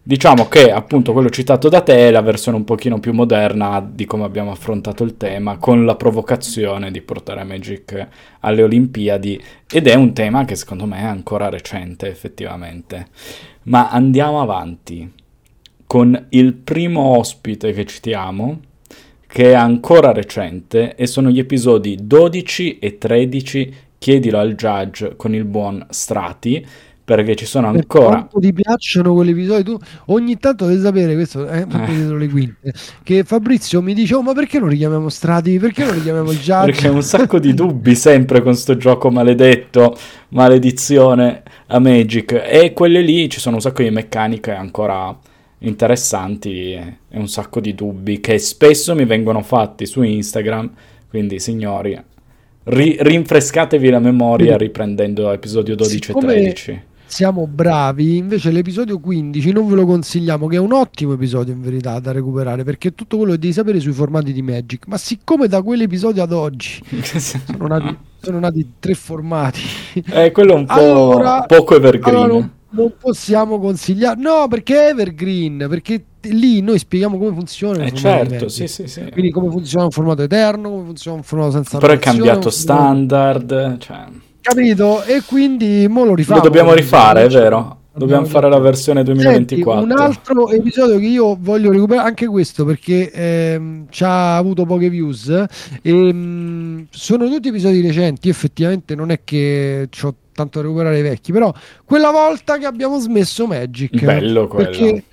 Diciamo 0.07 0.49
che 0.49 0.71
appunto 0.71 1.15
quello 1.15 1.31
citato 1.31 1.71
da 1.71 1.81
te 1.81 1.97
è 1.97 2.11
la 2.11 2.21
versione 2.21 2.59
un 2.59 2.65
pochino 2.65 3.01
più 3.01 3.15
moderna 3.15 3.81
di 3.81 4.05
come 4.05 4.25
abbiamo 4.25 4.51
affrontato 4.51 5.03
il 5.03 5.17
tema, 5.17 5.57
con 5.57 5.87
la 5.87 5.97
provocazione 5.97 6.91
di 6.91 7.01
portare 7.01 7.43
Magic 7.43 8.09
alle 8.41 8.63
Olimpiadi 8.63 9.43
ed 9.67 9.87
è 9.87 9.95
un 9.95 10.13
tema 10.13 10.45
che 10.45 10.57
secondo 10.57 10.85
me 10.85 10.99
è 10.99 11.05
ancora 11.05 11.49
recente 11.49 12.07
effettivamente. 12.07 13.07
Ma 13.63 13.89
andiamo 13.89 14.43
avanti 14.43 15.11
con 15.87 16.27
il 16.29 16.53
primo 16.53 17.17
ospite 17.17 17.73
che 17.73 17.87
citiamo, 17.87 18.61
che 19.27 19.53
è 19.53 19.55
ancora 19.55 20.13
recente, 20.13 20.97
e 20.97 21.07
sono 21.07 21.31
gli 21.31 21.39
episodi 21.39 21.97
12 22.03 22.79
e 22.79 22.99
13, 22.99 23.75
chiedilo 23.97 24.39
al 24.39 24.55
judge 24.55 25.17
con 25.17 25.35
il 25.35 25.47
buon 25.47 25.87
Strati, 25.89 26.93
perché 27.05 27.35
ci 27.37 27.45
sono 27.45 27.69
ancora... 27.69 28.09
quanto 28.09 28.41
ti 28.41 28.53
piacciono 28.53 29.13
quegli 29.13 29.31
episodi, 29.31 29.63
tu 29.63 29.79
ogni 30.07 30.39
tanto 30.39 30.67
devi 30.67 30.81
sapere, 30.81 31.13
questo 31.15 31.47
è 31.47 31.61
Eh. 31.61 31.85
dietro 31.87 32.17
le 32.17 32.29
quinte, 32.29 32.73
che 33.03 33.25
Fabrizio 33.25 33.83
mi 33.83 33.93
dice, 33.93 34.15
oh 34.15 34.23
ma 34.23 34.33
perché 34.33 34.59
non 34.59 34.71
li 34.71 34.77
chiamiamo 34.79 35.11
strati? 35.11 35.59
Perché 35.59 35.85
non 35.85 35.97
li 35.97 36.03
chiamiamo 36.03 36.33
judge? 36.33 36.73
Perché 36.73 36.89
un 36.89 37.03
sacco 37.03 37.39
di 37.39 37.53
dubbi 37.53 37.95
sempre 37.95 38.41
con 38.43 38.55
sto 38.55 38.77
gioco 38.79 39.11
maledetto, 39.11 39.95
maledizione 40.31 41.43
a 41.67 41.79
Magic. 41.79 42.43
E 42.47 42.73
quelle 42.73 43.03
lì 43.03 43.29
ci 43.29 43.39
sono 43.41 43.57
un 43.57 43.61
sacco 43.61 43.83
di 43.83 43.91
meccaniche 43.91 44.53
ancora 44.53 45.15
interessanti 45.59 46.73
e 46.73 46.97
un 47.13 47.29
sacco 47.29 47.61
di 47.61 47.75
dubbi 47.75 48.21
che 48.21 48.39
spesso 48.39 48.95
mi 48.95 49.05
vengono 49.05 49.43
fatti 49.43 49.87
su 49.87 50.03
Instagram. 50.03 50.71
Quindi, 51.09 51.39
signori, 51.39 51.99
ri- 52.65 52.97
rinfrescatevi 52.99 53.91
la 53.91 53.99
memoria 53.99 54.57
riprendendo 54.57 55.31
episodio 55.31 55.75
12 55.77 56.03
Siccome- 56.03 56.35
e 56.35 56.41
13. 56.41 56.83
Siamo 57.15 57.47
bravi, 57.47 58.17
invece 58.17 58.51
l'episodio 58.51 58.99
15 58.99 59.53
non 59.53 59.69
ve 59.69 59.77
lo 59.77 59.87
consigliamo, 59.87 60.49
che 60.49 60.57
è 60.57 60.59
un 60.59 60.73
ottimo 60.73 61.13
episodio 61.13 61.53
in 61.53 61.63
verità 61.63 62.01
da 62.01 62.11
recuperare, 62.11 62.65
perché 62.65 62.89
è 62.89 62.93
tutto 62.93 63.19
quello 63.19 63.31
che 63.31 63.39
devi 63.39 63.53
sapere 63.53 63.79
sui 63.79 63.93
formati 63.93 64.33
di 64.33 64.43
Magic, 64.43 64.89
ma 64.89 64.97
siccome 64.97 65.47
da 65.47 65.63
quell'episodio 65.63 66.25
ad 66.25 66.33
oggi 66.33 66.83
sono 66.91 67.69
nati, 67.69 67.97
sono 68.21 68.41
nati 68.41 68.69
tre 68.81 68.95
formati, 68.95 69.61
Eh, 70.11 70.33
quello 70.33 70.55
è 70.55 70.57
un 70.57 70.67
po' 70.67 70.73
Allora- 70.73 71.43
poco 71.43 71.77
evergreen. 71.77 72.17
allora 72.17 72.33
non, 72.33 72.51
non 72.71 72.93
possiamo 72.99 73.61
consigliare, 73.61 74.21
no 74.21 74.49
perché 74.49 74.87
è 74.87 74.89
Evergreen, 74.89 75.67
perché 75.71 76.05
lì 76.23 76.63
noi 76.63 76.81
spieghiamo 76.81 77.17
come 77.17 77.33
funziona 77.33 77.85
Eh, 77.85 77.93
certo, 77.93 78.49
sì, 78.49 78.67
sì, 78.67 78.89
sì. 78.89 79.05
Quindi 79.13 79.31
come 79.31 79.51
funziona 79.51 79.85
un 79.85 79.93
formato 79.93 80.23
eterno, 80.23 80.69
come 80.69 80.85
funziona 80.87 81.19
un 81.19 81.23
formato 81.23 81.53
senza 81.53 81.79
Però 81.79 81.93
è 81.93 81.99
cambiato 82.01 82.51
standard, 82.51 83.79
cioè... 83.79 84.05
Capito? 84.45 85.03
E 85.05 85.23
quindi 85.25 85.87
mo 85.89 86.05
lo 86.05 86.15
rifamo. 86.15 86.37
Lo 86.37 86.45
dobbiamo 86.45 86.75
rifare, 86.75 87.25
è 87.25 87.29
vero? 87.29 87.79
Dobbiamo 87.97 88.27
fare 88.27 88.51
la 88.51 88.59
versione 88.59 89.03
Senti, 89.07 89.23
2024. 89.23 89.83
un 89.83 89.93
altro 89.93 90.51
episodio 90.51 90.99
che 90.99 91.07
io 91.07 91.35
voglio 91.41 91.71
recuperare, 91.71 92.09
anche 92.09 92.27
questo 92.27 92.67
perché 92.67 93.11
ehm, 93.11 93.87
ci 93.89 94.05
ha 94.05 94.37
avuto 94.37 94.67
poche 94.67 94.91
views. 94.91 95.47
ehm, 95.81 96.87
sono 96.91 97.27
tutti 97.27 97.49
episodi 97.49 97.81
recenti, 97.81 98.29
effettivamente 98.29 98.95
non 98.95 99.11
è 99.11 99.21
che 99.25 99.89
ho 100.03 100.15
tanto 100.33 100.59
da 100.59 100.67
recuperare 100.67 100.99
i 100.99 101.03
vecchi, 101.03 101.33
però 101.33 101.55
quella 101.85 102.11
volta 102.11 102.59
che 102.59 102.67
abbiamo 102.67 102.99
smesso 102.99 103.47
Magic. 103.47 104.05
Bello 104.05 104.47
quello. 104.47 104.69
Perché 104.69 105.05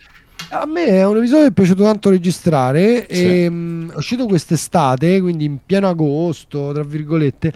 a 0.49 0.65
me 0.65 0.87
è 0.87 1.05
un 1.05 1.17
episodio 1.17 1.43
che 1.43 1.49
è 1.51 1.53
piaciuto 1.53 1.83
tanto 1.83 2.09
registrare. 2.09 3.07
Sì. 3.09 3.23
E, 3.23 3.45
è 3.45 3.95
uscito 3.95 4.25
quest'estate, 4.25 5.21
quindi 5.21 5.45
in 5.45 5.59
pieno 5.65 5.87
agosto, 5.87 6.71
tra 6.73 6.83
virgolette. 6.83 7.53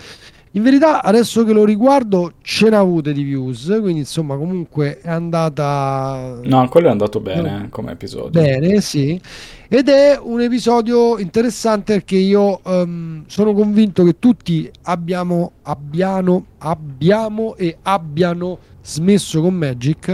In 0.55 0.63
verità, 0.63 1.03
adesso 1.03 1.43
che 1.43 1.51
lo 1.51 1.65
riguardo, 1.65 2.35
ce 2.41 2.69
n'ha 2.69 2.79
avute 2.79 3.11
di 3.11 3.23
views. 3.23 3.65
Quindi, 3.81 3.99
insomma, 3.99 4.37
comunque 4.37 4.99
è 5.01 5.09
andata 5.09 6.39
No, 6.43 6.69
quello 6.69 6.87
è 6.87 6.91
andato 6.91 7.19
bene 7.19 7.65
eh, 7.65 7.69
come 7.69 7.91
episodio. 7.91 8.29
bene, 8.41 8.79
sì. 8.79 9.19
Ed 9.67 9.89
è 9.89 10.17
un 10.21 10.39
episodio 10.39 11.17
interessante 11.17 11.93
perché 11.95 12.15
io 12.15 12.63
ehm, 12.63 13.23
sono 13.27 13.53
convinto 13.53 14.05
che 14.05 14.17
tutti 14.17 14.71
abbiamo, 14.83 15.53
abbiano, 15.63 16.45
abbiamo 16.59 17.55
e 17.57 17.77
abbiano 17.81 18.57
smesso 18.81 19.41
con 19.41 19.53
Magic. 19.55 20.07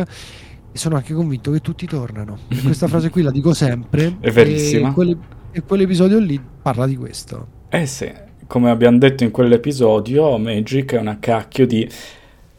E 0.74 0.78
sono 0.78 0.96
anche 0.96 1.14
convinto 1.14 1.52
che 1.52 1.60
tutti 1.60 1.86
tornano. 1.86 2.40
E 2.48 2.58
questa 2.62 2.88
frase 2.88 3.12
qui 3.12 3.22
la 3.22 3.30
dico 3.32 3.54
sempre. 3.54 4.18
È 4.22 4.32
verissima. 4.32 4.90
E, 4.90 4.94
quelle- 4.94 5.18
e 5.52 5.62
quell'episodio 5.62 6.18
lì 6.18 6.42
parla 6.64 6.88
di 6.88 6.96
questo. 6.96 7.46
Eh 7.70 7.86
sì, 7.86 8.12
come 8.52 8.70
abbiamo 8.70 8.98
detto 8.98 9.24
in 9.24 9.32
quell'episodio, 9.32 10.38
Magic 10.38 10.96
è 10.96 11.00
una 11.00 11.20
cacchio 11.22 11.66
di 11.66 11.90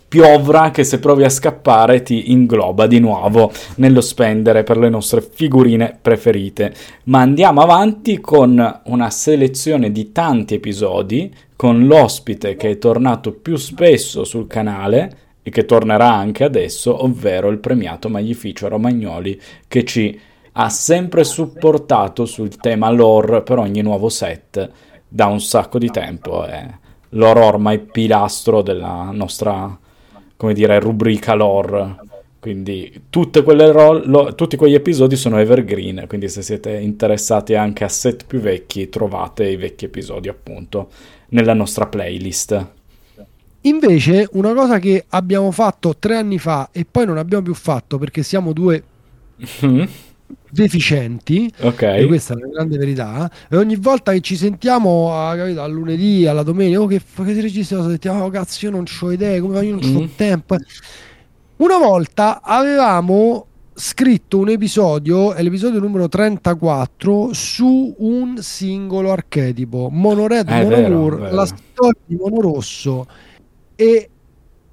piovra 0.08 0.70
che 0.70 0.84
se 0.84 0.98
provi 0.98 1.22
a 1.22 1.28
scappare 1.28 2.02
ti 2.02 2.32
ingloba 2.32 2.86
di 2.86 2.98
nuovo 2.98 3.52
nello 3.74 4.00
spendere 4.00 4.62
per 4.62 4.78
le 4.78 4.88
nostre 4.88 5.20
figurine 5.20 5.98
preferite. 6.00 6.72
Ma 7.04 7.20
andiamo 7.20 7.60
avanti 7.60 8.20
con 8.20 8.80
una 8.84 9.10
selezione 9.10 9.92
di 9.92 10.12
tanti 10.12 10.54
episodi, 10.54 11.30
con 11.54 11.86
l'ospite 11.86 12.56
che 12.56 12.70
è 12.70 12.78
tornato 12.78 13.32
più 13.32 13.56
spesso 13.56 14.24
sul 14.24 14.46
canale 14.46 15.16
e 15.42 15.50
che 15.50 15.66
tornerà 15.66 16.10
anche 16.10 16.44
adesso, 16.44 17.04
ovvero 17.04 17.50
il 17.50 17.58
premiato 17.58 18.08
Magnificio 18.08 18.66
Romagnoli 18.66 19.38
che 19.68 19.84
ci 19.84 20.18
ha 20.52 20.70
sempre 20.70 21.22
supportato 21.22 22.24
sul 22.24 22.56
tema 22.56 22.90
lore 22.90 23.42
per 23.42 23.58
ogni 23.58 23.82
nuovo 23.82 24.08
set 24.08 24.70
da 25.12 25.26
un 25.26 25.40
sacco 25.40 25.78
di 25.78 25.90
tempo. 25.90 26.44
È 26.44 26.66
lore 27.10 27.40
ormai 27.40 27.78
pilastro 27.80 28.62
della 28.62 29.10
nostra, 29.12 29.78
come 30.36 30.54
dire, 30.54 30.80
rubrica 30.80 31.34
lore. 31.34 32.00
Quindi 32.38 33.04
tutte 33.08 33.42
quelle 33.44 33.70
ro- 33.70 34.02
lo- 34.04 34.34
tutti 34.34 34.56
quegli 34.56 34.74
episodi 34.74 35.14
sono 35.14 35.38
evergreen, 35.38 36.06
quindi 36.08 36.28
se 36.28 36.42
siete 36.42 36.76
interessati 36.76 37.54
anche 37.54 37.84
a 37.84 37.88
set 37.88 38.26
più 38.26 38.40
vecchi 38.40 38.88
trovate 38.88 39.48
i 39.48 39.56
vecchi 39.56 39.84
episodi 39.84 40.28
appunto 40.28 40.90
nella 41.28 41.54
nostra 41.54 41.86
playlist. 41.86 42.66
Invece, 43.64 44.28
una 44.32 44.54
cosa 44.54 44.78
che 44.78 45.04
abbiamo 45.10 45.50
fatto 45.52 45.96
tre 45.96 46.16
anni 46.16 46.38
fa 46.38 46.68
e 46.72 46.84
poi 46.88 47.06
non 47.06 47.16
abbiamo 47.18 47.42
più 47.44 47.54
fatto 47.54 47.98
perché 47.98 48.22
siamo 48.22 48.52
due 48.52 48.82
Deficienti. 50.50 51.52
E 51.56 51.66
ok. 51.66 52.06
questa 52.06 52.34
è 52.34 52.36
una 52.36 52.48
grande 52.48 52.76
verità. 52.76 53.30
E 53.48 53.56
ogni 53.56 53.76
volta 53.76 54.12
che 54.12 54.20
ci 54.20 54.36
sentiamo, 54.36 55.14
a, 55.14 55.34
capito, 55.36 55.62
al 55.62 55.72
lunedì, 55.72 56.26
alla 56.26 56.42
domenica, 56.42 56.80
oh, 56.80 56.86
che, 56.86 57.00
che 57.00 57.34
si 57.34 57.40
registra, 57.40 57.76
cosa 57.78 57.88
sentiamo, 57.90 58.24
oh, 58.24 58.30
cazzo, 58.30 58.66
io 58.66 58.70
non 58.72 58.84
ho 59.00 59.10
idee, 59.12 59.40
come 59.40 59.64
io 59.64 59.76
non 59.78 59.96
ho 59.96 60.00
Mm. 60.02 60.06
tempo. 60.16 60.56
Una 61.56 61.78
volta 61.78 62.40
avevamo 62.42 63.46
scritto 63.74 64.38
un 64.38 64.50
episodio, 64.50 65.32
è 65.32 65.42
l'episodio 65.42 65.80
numero 65.80 66.08
34, 66.08 67.30
su 67.32 67.94
un 67.98 68.36
singolo 68.40 69.10
archetipo, 69.12 69.88
Monored, 69.90 70.48
Ah, 70.48 70.64
vero. 70.64 71.16
la 71.30 71.46
storia 71.46 72.00
di 72.04 72.16
Monorosso. 72.16 73.06
E 73.74 74.10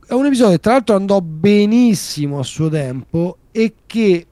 è 0.06 0.14
un 0.14 0.26
episodio 0.26 0.56
che 0.56 0.60
tra 0.60 0.74
l'altro 0.74 0.96
andò 0.96 1.22
benissimo 1.22 2.40
a 2.40 2.44
suo 2.44 2.68
tempo 2.70 3.38
e 3.52 3.74
che 3.86 4.26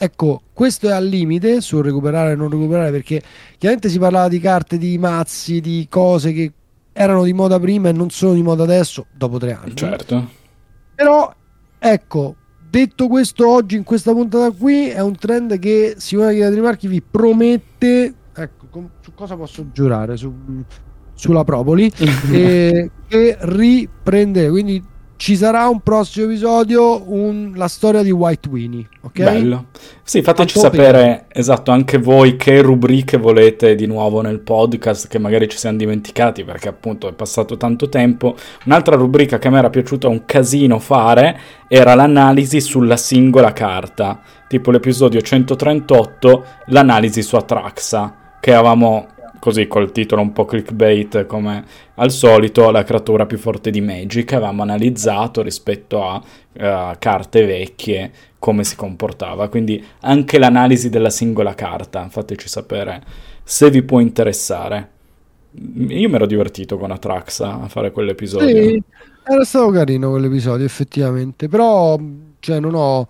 Ecco, 0.00 0.42
questo 0.52 0.86
è 0.88 0.92
al 0.92 1.04
limite 1.04 1.60
sul 1.60 1.82
recuperare 1.82 2.32
e 2.32 2.36
non 2.36 2.48
recuperare 2.48 2.92
perché 2.92 3.20
chiaramente 3.58 3.88
si 3.88 3.98
parlava 3.98 4.28
di 4.28 4.38
carte, 4.38 4.78
di 4.78 4.96
mazzi, 4.96 5.60
di 5.60 5.88
cose 5.90 6.32
che 6.32 6.52
erano 6.92 7.24
di 7.24 7.32
moda 7.32 7.58
prima 7.58 7.88
e 7.88 7.92
non 7.92 8.08
sono 8.08 8.34
di 8.34 8.42
moda 8.42 8.62
adesso, 8.62 9.06
dopo 9.12 9.38
tre 9.38 9.52
anni. 9.52 9.74
Certo. 9.74 10.30
Però, 10.94 11.34
ecco, 11.80 12.36
detto 12.70 13.08
questo 13.08 13.48
oggi 13.48 13.74
in 13.74 13.82
questa 13.82 14.12
puntata 14.12 14.52
qui 14.52 14.88
è 14.88 15.00
un 15.00 15.16
trend 15.16 15.58
che 15.58 15.94
Simone 15.98 16.34
Chiedri 16.34 16.60
Marchi 16.60 16.86
vi 16.86 17.02
promette, 17.02 18.14
ecco, 18.32 18.66
com- 18.70 18.90
su 19.00 19.12
cosa 19.14 19.36
posso 19.36 19.72
giurare? 19.72 20.16
Su- 20.16 20.32
sulla 21.14 21.42
Propoli, 21.42 21.90
eh, 22.30 22.90
che 23.08 23.36
riprendere. 23.40 24.48
Quindi 24.48 24.80
ci 25.18 25.34
sarà 25.34 25.66
un 25.66 25.80
prossimo 25.80 26.26
episodio, 26.26 27.02
un- 27.10 27.50
la 27.56 27.66
storia 27.66 28.04
di 28.04 28.12
White 28.12 28.48
Winnie, 28.48 28.86
ok? 29.00 29.20
Bello. 29.24 29.64
Sì, 30.04 30.22
fateci 30.22 30.60
sapere, 30.60 31.24
esatto, 31.32 31.72
anche 31.72 31.98
voi 31.98 32.36
che 32.36 32.62
rubriche 32.62 33.16
volete 33.16 33.74
di 33.74 33.86
nuovo 33.86 34.20
nel 34.20 34.38
podcast, 34.38 35.08
che 35.08 35.18
magari 35.18 35.48
ci 35.48 35.58
siamo 35.58 35.76
dimenticati 35.76 36.44
perché 36.44 36.68
appunto 36.68 37.08
è 37.08 37.12
passato 37.14 37.56
tanto 37.56 37.88
tempo. 37.88 38.36
Un'altra 38.66 38.94
rubrica 38.94 39.38
che 39.38 39.48
a 39.48 39.50
me 39.50 39.58
era 39.58 39.70
piaciuta 39.70 40.06
un 40.06 40.24
casino 40.24 40.78
fare 40.78 41.36
era 41.66 41.94
l'analisi 41.96 42.60
sulla 42.60 42.96
singola 42.96 43.52
carta, 43.52 44.20
tipo 44.46 44.70
l'episodio 44.70 45.20
138, 45.20 46.44
l'analisi 46.66 47.22
su 47.22 47.34
Atraxa, 47.34 48.14
che 48.38 48.54
avevamo 48.54 49.08
così 49.38 49.66
col 49.66 49.92
titolo 49.92 50.22
un 50.22 50.32
po' 50.32 50.44
clickbait 50.44 51.26
come 51.26 51.64
al 51.94 52.10
solito, 52.10 52.70
la 52.70 52.84
creatura 52.84 53.26
più 53.26 53.38
forte 53.38 53.70
di 53.70 53.80
Magic, 53.80 54.32
avevamo 54.32 54.62
analizzato 54.62 55.42
rispetto 55.42 56.04
a 56.04 56.22
eh, 56.52 56.96
carte 56.98 57.46
vecchie 57.46 58.12
come 58.38 58.64
si 58.64 58.76
comportava, 58.76 59.48
quindi 59.48 59.84
anche 60.00 60.38
l'analisi 60.38 60.90
della 60.90 61.10
singola 61.10 61.54
carta, 61.54 62.08
fateci 62.08 62.48
sapere 62.48 63.02
se 63.42 63.70
vi 63.70 63.82
può 63.82 63.98
interessare. 64.00 64.90
Io 65.52 66.08
mi 66.08 66.14
ero 66.14 66.26
divertito 66.26 66.76
con 66.76 66.90
Atraxa 66.90 67.62
a 67.62 67.68
fare 67.68 67.90
quell'episodio. 67.90 68.62
Sì, 68.62 68.82
era 69.24 69.44
stato 69.44 69.70
carino 69.70 70.10
quell'episodio, 70.10 70.66
effettivamente. 70.66 71.48
Però, 71.48 71.98
cioè, 72.40 72.60
non 72.60 72.74
ho. 72.74 73.08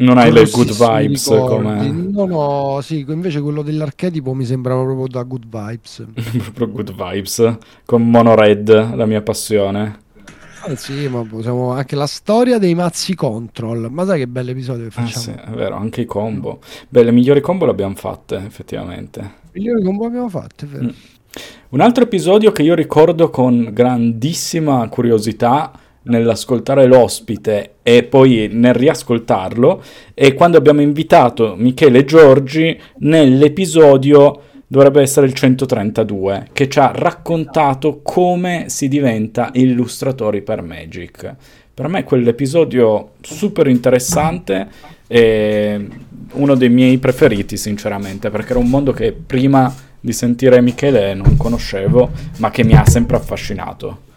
Non 0.00 0.16
hai 0.16 0.32
le 0.32 0.48
good 0.50 0.72
vibes 0.72 1.26
come 1.26 1.90
Non 1.90 2.30
ho, 2.32 2.80
sì, 2.80 3.04
invece 3.06 3.40
quello 3.40 3.62
dell'archetipo 3.62 4.32
mi 4.32 4.44
sembrava 4.46 4.82
proprio 4.82 5.06
da 5.08 5.22
good 5.22 5.44
vibes. 5.44 6.06
proprio 6.54 6.70
good 6.70 6.94
vibes 6.94 7.56
con 7.84 8.08
Mono 8.08 8.34
Red, 8.34 8.94
la 8.94 9.04
mia 9.04 9.20
passione. 9.20 9.98
Eh 10.66 10.76
sì, 10.76 11.06
ma 11.08 11.22
possiamo 11.24 11.72
anche 11.72 11.96
la 11.96 12.06
storia 12.06 12.58
dei 12.58 12.74
mazzi 12.74 13.14
control. 13.14 13.88
Ma 13.90 14.04
sai 14.06 14.20
che 14.20 14.26
bell'episodio 14.28 14.88
che 14.88 14.94
Ah, 14.96 15.02
facciamo? 15.02 15.24
sì, 15.24 15.30
è 15.32 15.50
vero, 15.50 15.76
anche 15.76 16.02
i 16.02 16.04
combo. 16.06 16.60
Beh, 16.88 17.02
le 17.02 17.12
migliori 17.12 17.40
combo 17.40 17.64
le 17.66 17.70
abbiamo 17.70 17.94
fatte, 17.94 18.36
effettivamente. 18.36 19.34
Migliori 19.52 19.82
combo 19.82 20.06
abbiamo 20.06 20.28
fatto, 20.28 20.64
è 20.64 20.68
vero. 20.68 20.84
Mm. 20.84 20.88
Un 21.70 21.80
altro 21.80 22.04
episodio 22.04 22.52
che 22.52 22.62
io 22.62 22.74
ricordo 22.74 23.30
con 23.30 23.70
grandissima 23.72 24.88
curiosità 24.88 25.70
nell'ascoltare 26.02 26.86
l'ospite 26.86 27.74
e 27.82 28.04
poi 28.04 28.48
nel 28.52 28.74
riascoltarlo 28.74 29.82
è 30.14 30.32
quando 30.34 30.56
abbiamo 30.56 30.80
invitato 30.80 31.54
Michele 31.56 32.04
Giorgi 32.04 32.78
nell'episodio 32.98 34.42
dovrebbe 34.66 35.02
essere 35.02 35.26
il 35.26 35.34
132 35.34 36.48
che 36.52 36.68
ci 36.68 36.78
ha 36.78 36.92
raccontato 36.94 38.00
come 38.02 38.66
si 38.68 38.86
diventa 38.86 39.50
illustratori 39.54 40.42
per 40.42 40.62
Magic. 40.62 41.34
Per 41.74 41.88
me 41.88 42.04
quell'episodio 42.04 43.12
super 43.20 43.66
interessante 43.66 44.68
e 45.06 45.88
uno 46.32 46.54
dei 46.54 46.68
miei 46.68 46.98
preferiti 46.98 47.56
sinceramente 47.56 48.30
perché 48.30 48.50
era 48.50 48.60
un 48.60 48.68
mondo 48.68 48.92
che 48.92 49.12
prima 49.12 49.74
di 49.98 50.12
sentire 50.12 50.60
Michele 50.60 51.14
non 51.14 51.36
conoscevo 51.36 52.10
ma 52.36 52.50
che 52.50 52.64
mi 52.64 52.74
ha 52.74 52.86
sempre 52.86 53.16
affascinato. 53.16 54.08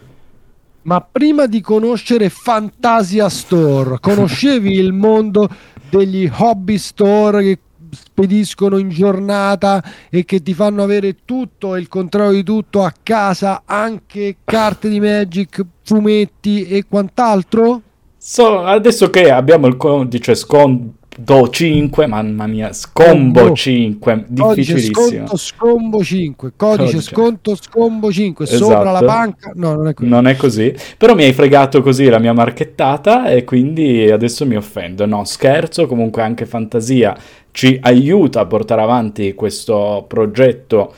Ma 0.84 1.00
prima 1.00 1.46
di 1.46 1.62
conoscere 1.62 2.28
Fantasia 2.28 3.30
Store, 3.30 3.96
conoscevi 4.00 4.72
il 4.72 4.92
mondo 4.92 5.48
degli 5.88 6.30
hobby 6.36 6.76
store 6.76 7.42
che 7.42 7.58
spediscono 7.90 8.76
in 8.76 8.90
giornata 8.90 9.82
e 10.10 10.24
che 10.24 10.42
ti 10.42 10.52
fanno 10.52 10.82
avere 10.82 11.18
tutto 11.24 11.74
e 11.74 11.80
il 11.80 11.88
contrario 11.88 12.32
di 12.32 12.42
tutto 12.42 12.82
a 12.82 12.92
casa, 13.02 13.62
anche 13.64 14.36
carte 14.44 14.90
di 14.90 15.00
Magic, 15.00 15.64
fumetti 15.82 16.66
e 16.66 16.84
quant'altro? 16.86 17.80
So, 18.18 18.60
adesso 18.60 19.08
che 19.08 19.30
abbiamo 19.30 19.66
il 19.66 19.76
codice 19.76 20.34
sconto 20.34 21.03
5, 21.50 22.06
mamma 22.06 22.46
mia, 22.46 22.72
scombo 22.72 23.40
Combo. 23.40 23.54
5, 23.54 24.24
difficilissimo. 24.28 24.92
Codice 24.92 24.92
sconto 24.92 25.36
scombo 25.36 26.04
5, 26.04 26.52
codice, 26.56 26.84
codice. 26.84 27.00
sconto 27.00 27.54
scombo 27.54 28.12
5, 28.12 28.44
esatto. 28.44 28.64
sopra 28.64 28.90
la 28.90 29.02
banca, 29.02 29.52
no 29.54 29.74
non 29.74 29.88
è 29.88 29.94
così. 29.94 30.08
Non 30.08 30.26
è 30.26 30.36
così, 30.36 30.74
però 30.96 31.14
mi 31.14 31.24
hai 31.24 31.32
fregato 31.32 31.82
così 31.82 32.08
la 32.08 32.18
mia 32.18 32.32
marchettata 32.32 33.28
e 33.28 33.44
quindi 33.44 34.10
adesso 34.10 34.44
mi 34.46 34.56
offendo, 34.56 35.06
no 35.06 35.24
scherzo, 35.24 35.86
comunque 35.86 36.22
anche 36.22 36.46
fantasia 36.46 37.16
ci 37.52 37.78
aiuta 37.80 38.40
a 38.40 38.46
portare 38.46 38.82
avanti 38.82 39.34
questo 39.34 40.04
progetto 40.08 40.92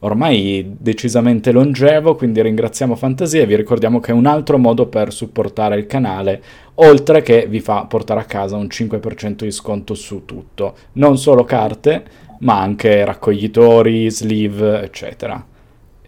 ormai 0.00 0.76
decisamente 0.78 1.52
longevo, 1.52 2.14
quindi 2.14 2.42
ringraziamo 2.42 2.94
Fantasia 2.94 3.42
e 3.42 3.46
vi 3.46 3.56
ricordiamo 3.56 4.00
che 4.00 4.12
è 4.12 4.14
un 4.14 4.26
altro 4.26 4.58
modo 4.58 4.86
per 4.86 5.12
supportare 5.12 5.76
il 5.76 5.86
canale, 5.86 6.42
oltre 6.76 7.22
che 7.22 7.46
vi 7.48 7.60
fa 7.60 7.84
portare 7.84 8.20
a 8.20 8.24
casa 8.24 8.56
un 8.56 8.66
5% 8.66 9.42
di 9.42 9.50
sconto 9.50 9.94
su 9.94 10.24
tutto, 10.24 10.74
non 10.92 11.18
solo 11.18 11.44
carte, 11.44 12.04
ma 12.40 12.60
anche 12.60 13.04
raccoglitori, 13.04 14.10
sleeve, 14.10 14.82
eccetera 14.82 15.44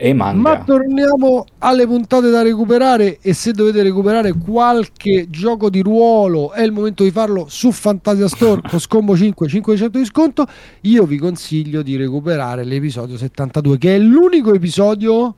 e 0.04 0.12
manga. 0.14 0.40
Ma 0.40 0.64
torniamo 0.64 1.44
alle 1.58 1.86
puntate 1.86 2.28
da 2.28 2.42
recuperare 2.42 3.18
e 3.20 3.32
se 3.34 3.52
dovete 3.52 3.84
recuperare 3.84 4.32
qualche 4.32 5.30
gioco 5.30 5.70
di 5.70 5.80
ruolo 5.80 6.50
è 6.50 6.62
il 6.62 6.72
momento 6.72 7.04
di 7.04 7.12
farlo 7.12 7.46
su 7.48 7.70
Fantasia 7.70 8.26
Store 8.26 8.60
con 8.68 8.80
Scombo 8.80 9.16
5 9.16 9.46
500 9.46 9.98
di 9.98 10.04
sconto. 10.04 10.46
Io 10.80 11.04
vi 11.06 11.18
consiglio 11.18 11.82
di 11.82 11.94
recuperare 11.94 12.64
l'episodio 12.64 13.16
72 13.16 13.78
che 13.78 13.94
è 13.94 13.98
l'unico 14.00 14.52
episodio 14.52 15.36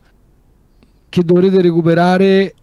che 1.11 1.23
dovrete 1.23 1.61
recuperare 1.61 2.54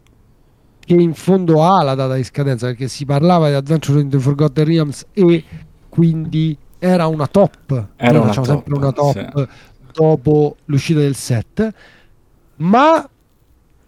che 0.80 0.96
in 0.96 1.14
fondo 1.14 1.64
ha 1.64 1.84
la 1.84 1.94
data 1.94 2.16
di 2.16 2.24
scadenza 2.24 2.66
perché 2.66 2.88
si 2.88 3.06
parlava 3.06 3.48
di 3.50 3.54
Adventure 3.54 4.02
in 4.02 4.10
the 4.10 4.18
Forgotten 4.18 4.66
Realms 4.66 5.06
e 5.14 5.44
quindi 5.88 6.58
era 6.80 7.06
una 7.06 7.28
top. 7.28 7.90
Era 7.96 8.14
Noi 8.14 8.24
una 8.24 8.34
facciamo 8.34 8.46
top, 8.48 8.56
sempre 8.56 8.74
una 8.76 8.92
top. 8.92 9.12
sì 9.12 9.70
dopo 9.94 10.58
l'uscita 10.66 11.00
del 11.00 11.16
set, 11.16 11.74
ma 12.58 13.08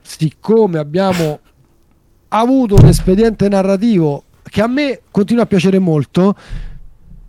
siccome 0.02 0.80
abbiamo 0.80 1.40
avuto 2.30 2.76
un 2.76 2.88
espediente 2.88 3.48
narrativo 3.48 4.24
che 4.44 4.62
a 4.62 4.68
me 4.68 5.02
continua 5.10 5.44
a 5.44 5.46
piacere 5.48 5.80
molto, 5.80 6.36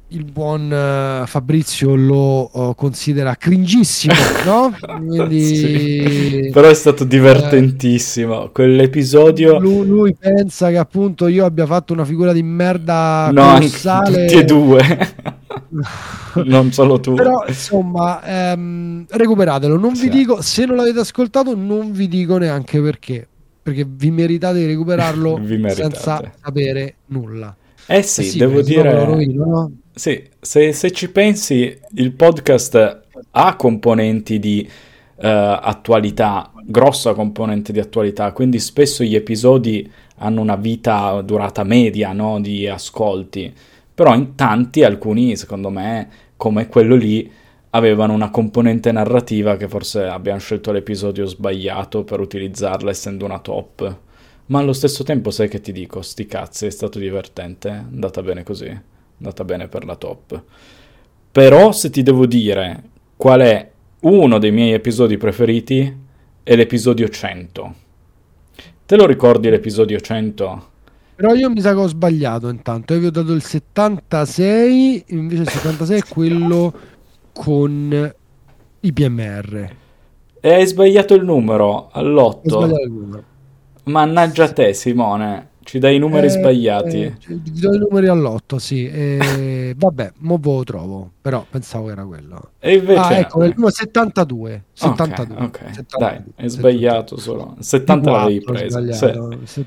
il 0.08 0.24
buon 0.24 0.70
uh, 0.70 1.26
Fabrizio 1.26 1.94
lo 1.94 2.50
uh, 2.52 2.74
considera 2.74 3.34
cringissimo, 3.34 4.14
no? 4.44 4.76
Quindi, 4.98 5.44
sì, 5.44 6.50
però 6.52 6.68
è 6.68 6.74
stato 6.74 7.04
divertentissimo. 7.04 8.46
Eh, 8.46 8.50
Quell'episodio. 8.52 9.58
Lui, 9.58 9.86
lui, 9.86 10.16
pensa 10.18 10.70
che 10.70 10.78
appunto 10.78 11.26
io 11.26 11.44
abbia 11.44 11.66
fatto 11.66 11.92
una 11.92 12.04
figura 12.04 12.32
di 12.32 12.42
merda 12.42 13.30
no, 13.32 13.54
colossale. 13.54 14.26
tutti 14.26 14.38
e 14.38 14.44
due. 14.44 15.33
non 16.44 16.72
solo 16.72 17.00
tu. 17.00 17.14
Però 17.14 17.44
insomma, 17.46 18.22
ehm, 18.22 19.06
recuperatelo. 19.08 19.78
Non 19.78 19.96
sì. 19.96 20.04
vi 20.08 20.18
dico, 20.18 20.40
se 20.42 20.64
non 20.66 20.76
l'avete 20.76 21.00
ascoltato, 21.00 21.54
non 21.54 21.92
vi 21.92 22.08
dico 22.08 22.38
neanche 22.38 22.80
perché. 22.80 23.26
Perché 23.62 23.86
vi 23.88 24.10
meritate 24.10 24.58
di 24.58 24.66
recuperarlo 24.66 25.40
senza 25.68 26.32
sapere 26.42 26.96
nulla. 27.06 27.54
Eh 27.86 28.02
sì, 28.02 28.20
eh 28.20 28.24
sì 28.24 28.38
devo 28.38 28.62
dire... 28.62 29.04
Rovino, 29.04 29.44
no? 29.44 29.72
Sì, 29.94 30.22
se, 30.40 30.72
se, 30.72 30.90
ci 30.90 31.10
pensi, 31.10 31.78
il 31.94 32.12
podcast 32.12 33.02
ha 33.30 33.56
componenti 33.56 34.38
di 34.38 34.66
uh, 34.66 35.20
attualità, 35.20 36.50
grossa 36.64 37.14
componente 37.14 37.72
di 37.72 37.78
attualità, 37.78 38.32
quindi 38.32 38.58
spesso 38.58 39.04
gli 39.04 39.14
episodi 39.14 39.88
hanno 40.16 40.40
una 40.40 40.56
vita 40.56 41.20
durata 41.22 41.62
media 41.62 42.12
no? 42.12 42.40
di 42.40 42.66
ascolti, 42.66 43.52
però 43.94 44.14
in 44.14 44.34
tanti, 44.34 44.82
alcuni 44.82 45.36
secondo 45.36 45.70
me, 45.70 46.08
come 46.36 46.66
quello 46.66 46.96
lì, 46.96 47.30
avevano 47.70 48.12
una 48.12 48.30
componente 48.30 48.92
narrativa 48.92 49.56
che 49.56 49.68
forse 49.68 50.04
abbiamo 50.04 50.38
scelto 50.38 50.72
l'episodio 50.72 51.26
sbagliato 51.26 52.04
per 52.04 52.20
utilizzarla 52.20 52.90
essendo 52.90 53.24
una 53.24 53.38
top. 53.38 53.98
Ma 54.46 54.58
allo 54.58 54.72
stesso 54.72 55.04
tempo 55.04 55.30
sai 55.30 55.48
che 55.48 55.60
ti 55.60 55.72
dico, 55.72 56.02
sti 56.02 56.26
cazzi, 56.26 56.66
è 56.66 56.70
stato 56.70 56.98
divertente, 56.98 57.68
è 57.68 57.72
andata 57.72 58.22
bene 58.22 58.42
così, 58.42 58.66
è 58.66 58.80
andata 59.18 59.44
bene 59.44 59.68
per 59.68 59.84
la 59.84 59.96
top. 59.96 60.42
Però 61.32 61.72
se 61.72 61.90
ti 61.90 62.02
devo 62.02 62.26
dire 62.26 62.82
qual 63.16 63.40
è 63.40 63.70
uno 64.00 64.38
dei 64.38 64.52
miei 64.52 64.72
episodi 64.72 65.16
preferiti, 65.16 66.02
è 66.42 66.54
l'episodio 66.54 67.08
100. 67.08 67.74
Te 68.86 68.96
lo 68.96 69.06
ricordi 69.06 69.48
l'episodio 69.48 69.98
100? 69.98 70.70
Però 71.16 71.32
io 71.32 71.48
mi 71.48 71.60
sa 71.60 71.72
che 71.72 71.78
ho 71.78 71.86
sbagliato 71.86 72.48
intanto, 72.48 72.94
io 72.94 73.00
vi 73.00 73.06
ho 73.06 73.10
dato 73.10 73.32
il 73.32 73.42
76, 73.42 75.04
invece 75.08 75.42
il 75.42 75.48
76 75.48 75.98
è 75.98 76.02
quello 76.08 76.72
con 77.32 78.14
i 78.80 78.92
PMR. 78.92 79.70
E 80.40 80.52
hai 80.52 80.66
sbagliato 80.66 81.14
il 81.14 81.24
numero 81.24 81.88
all'8. 81.92 83.22
Mannaggia 83.84 84.52
te, 84.52 84.72
Simone. 84.74 85.50
Ci 85.64 85.78
dai 85.78 85.96
i 85.96 85.98
numeri 85.98 86.26
eh, 86.26 86.30
sbagliati. 86.30 87.02
Eh, 87.02 87.16
ti 87.18 87.60
do 87.60 87.74
i 87.74 87.78
numeri 87.78 88.08
all'otto, 88.08 88.58
sì. 88.58 88.86
E, 88.86 89.74
vabbè, 89.78 90.12
mo 90.18 90.38
lo 90.42 90.62
trovo. 90.62 91.10
Però 91.20 91.46
pensavo 91.48 91.86
che 91.86 91.92
era 91.92 92.04
quello. 92.04 92.50
E 92.58 92.74
invece... 92.74 93.00
Ah, 93.00 93.18
ecco, 93.18 93.44
il 93.44 93.52
numero 93.54 93.72
72. 93.72 94.64
72. 94.74 95.34
Ok, 95.36 95.42
okay. 95.42 95.74
72, 95.74 95.98
dai, 95.98 96.22
è 96.34 96.48
sbagliato 96.48 97.16
72. 97.16 97.22
solo. 97.22 97.56
70 97.58 98.10
l'avevi 98.10 98.40
preso. 98.42 98.92
Sì. 99.44 99.66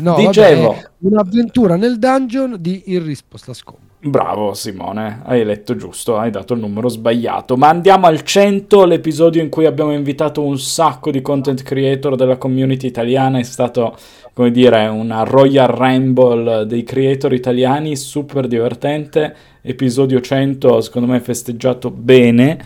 No, 0.00 0.14
Dicevo... 0.16 0.68
Vabbè, 0.68 0.90
un'avventura 0.98 1.76
nel 1.76 1.98
dungeon 1.98 2.56
di 2.60 2.82
In 2.86 3.04
risposta 3.04 3.54
scombo. 3.54 3.83
Bravo 4.06 4.52
Simone, 4.52 5.22
hai 5.24 5.42
letto 5.46 5.76
giusto, 5.76 6.18
hai 6.18 6.30
dato 6.30 6.52
il 6.52 6.60
numero 6.60 6.90
sbagliato. 6.90 7.56
Ma 7.56 7.70
andiamo 7.70 8.04
al 8.04 8.20
100, 8.20 8.84
l'episodio 8.84 9.40
in 9.40 9.48
cui 9.48 9.64
abbiamo 9.64 9.94
invitato 9.94 10.42
un 10.42 10.58
sacco 10.58 11.10
di 11.10 11.22
content 11.22 11.62
creator 11.62 12.14
della 12.14 12.36
community 12.36 12.86
italiana. 12.86 13.38
È 13.38 13.42
stato, 13.42 13.96
come 14.34 14.50
dire, 14.50 14.88
una 14.88 15.22
Royal 15.22 15.68
Rumble 15.68 16.66
dei 16.66 16.82
creator 16.82 17.32
italiani, 17.32 17.96
super 17.96 18.46
divertente. 18.46 19.34
Episodio 19.62 20.20
100, 20.20 20.82
secondo 20.82 21.10
me, 21.10 21.20
festeggiato 21.20 21.90
bene. 21.90 22.62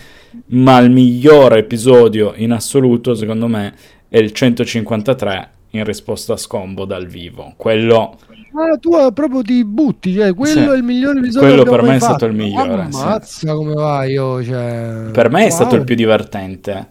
Ma 0.46 0.78
il 0.80 0.90
migliore 0.90 1.60
episodio 1.60 2.32
in 2.34 2.50
assoluto, 2.50 3.14
secondo 3.14 3.46
me, 3.46 3.74
è 4.08 4.18
il 4.18 4.32
153 4.32 5.50
in 5.70 5.84
risposta 5.84 6.32
a 6.32 6.36
Scombo 6.36 6.84
dal 6.84 7.06
vivo. 7.06 7.52
Quello 7.56 8.16
Ah, 8.52 8.76
tu 8.78 8.90
proprio 9.12 9.42
ti 9.42 9.64
butti, 9.64 10.14
cioè, 10.14 10.34
quello 10.34 10.60
sì. 10.60 10.66
è 10.66 10.76
il 10.76 10.82
migliore 10.82 11.18
episodio. 11.18 11.48
Quello 11.48 11.64
per 11.64 11.82
me 11.82 11.96
è 11.96 12.00
stato 12.00 12.24
il 12.24 12.34
migliore. 12.34 12.82
Ammazza 12.82 13.20
sì. 13.22 13.46
come 13.46 13.74
va 13.74 14.04
io, 14.04 14.42
cioè... 14.42 15.10
Per 15.12 15.30
me 15.30 15.40
è 15.40 15.48
wow. 15.48 15.50
stato 15.50 15.74
il 15.76 15.84
più 15.84 15.94
divertente. 15.94 16.88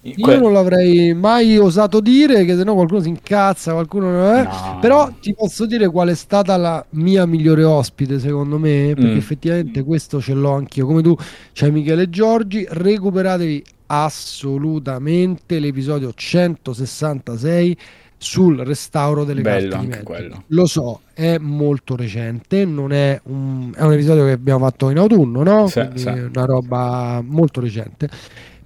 Io 0.00 0.38
non 0.38 0.52
l'avrei 0.52 1.12
mai 1.12 1.58
osato 1.58 2.00
dire, 2.00 2.44
che 2.44 2.54
sennò 2.56 2.74
qualcuno 2.74 3.00
si 3.00 3.08
incazza, 3.08 3.72
qualcuno 3.72 4.10
non 4.10 4.36
è. 4.36 4.42
No. 4.44 4.78
Però 4.80 5.10
ti 5.20 5.34
posso 5.34 5.66
dire 5.66 5.88
qual 5.88 6.08
è 6.08 6.14
stata 6.14 6.56
la 6.56 6.84
mia 6.90 7.26
migliore 7.26 7.64
ospite, 7.64 8.18
secondo 8.20 8.58
me, 8.58 8.92
perché 8.94 9.14
mm. 9.14 9.16
effettivamente 9.16 9.82
questo 9.82 10.20
ce 10.20 10.34
l'ho 10.34 10.52
anch'io. 10.52 10.86
Come 10.86 11.02
tu, 11.02 11.16
c'è 11.52 11.70
Michele 11.70 12.08
Giorgi, 12.08 12.64
recuperatevi 12.68 13.64
assolutamente 13.86 15.58
l'episodio 15.58 16.12
166 16.14 17.76
sul 18.18 18.58
restauro 18.58 19.24
delle 19.24 19.40
Bello 19.40 19.76
carte 19.76 20.02
quello. 20.02 20.42
Lo 20.48 20.66
so, 20.66 21.00
è 21.14 21.38
molto 21.38 21.94
recente, 21.96 22.64
non 22.64 22.92
è 22.92 23.18
un, 23.24 23.72
è 23.74 23.82
un 23.82 23.92
episodio 23.92 24.24
che 24.24 24.32
abbiamo 24.32 24.64
fatto 24.64 24.90
in 24.90 24.98
autunno, 24.98 25.42
no? 25.44 25.68
Sì, 25.68 25.88
sì. 25.94 26.08
una 26.08 26.44
roba 26.44 27.22
molto 27.24 27.60
recente. 27.60 28.08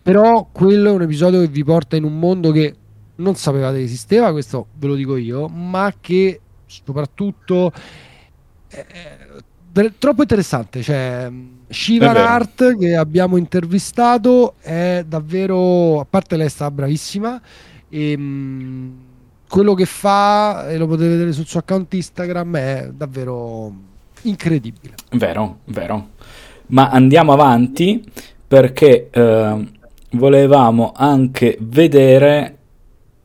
Però 0.03 0.49
quello 0.51 0.91
è 0.91 0.93
un 0.93 1.03
episodio 1.03 1.41
che 1.41 1.49
vi 1.49 1.63
porta 1.63 1.97
in 1.97 2.05
un 2.05 2.19
mondo 2.19 2.51
che 2.51 2.75
non 3.17 3.37
sapevate 3.37 3.77
che 3.77 3.85
esisteva, 3.85 4.33
questo 4.33 4.67
ve 4.79 4.87
lo 4.89 4.95
dico 4.95 5.17
io, 5.17 5.47
ma 5.49 5.95
che 6.01 6.41
soprattutto 6.67 7.71
è, 8.67 8.85
è 9.73 9.93
troppo 9.99 10.23
interessante. 10.23 10.83
Cioè, 10.83 11.31
Shiva 11.69 12.11
Art 12.11 12.77
che 12.79 12.97
abbiamo 12.97 13.37
intervistato 13.37 14.55
è 14.61 15.05
davvero, 15.07 16.01
a 16.01 16.07
parte 16.09 16.37
lei 16.37 16.49
sta 16.49 16.71
bravissima, 16.71 17.41
e, 17.89 18.17
mh, 18.17 18.95
quello 19.53 19.75
che 19.75 19.85
fa, 19.85 20.71
e 20.71 20.79
lo 20.79 20.87
potete 20.87 21.11
vedere 21.11 21.33
sul 21.33 21.45
suo 21.45 21.59
account 21.59 21.93
Instagram, 21.93 22.57
è 22.57 22.91
davvero 22.91 23.71
incredibile. 24.23 24.95
Vero, 25.11 25.59
vero. 25.67 26.09
Ma 26.69 26.89
andiamo 26.89 27.35
avanti 27.35 28.03
perché 28.49 29.11
eh, 29.11 29.67
volevamo 30.13 30.93
anche 30.97 31.59
vedere 31.61 32.57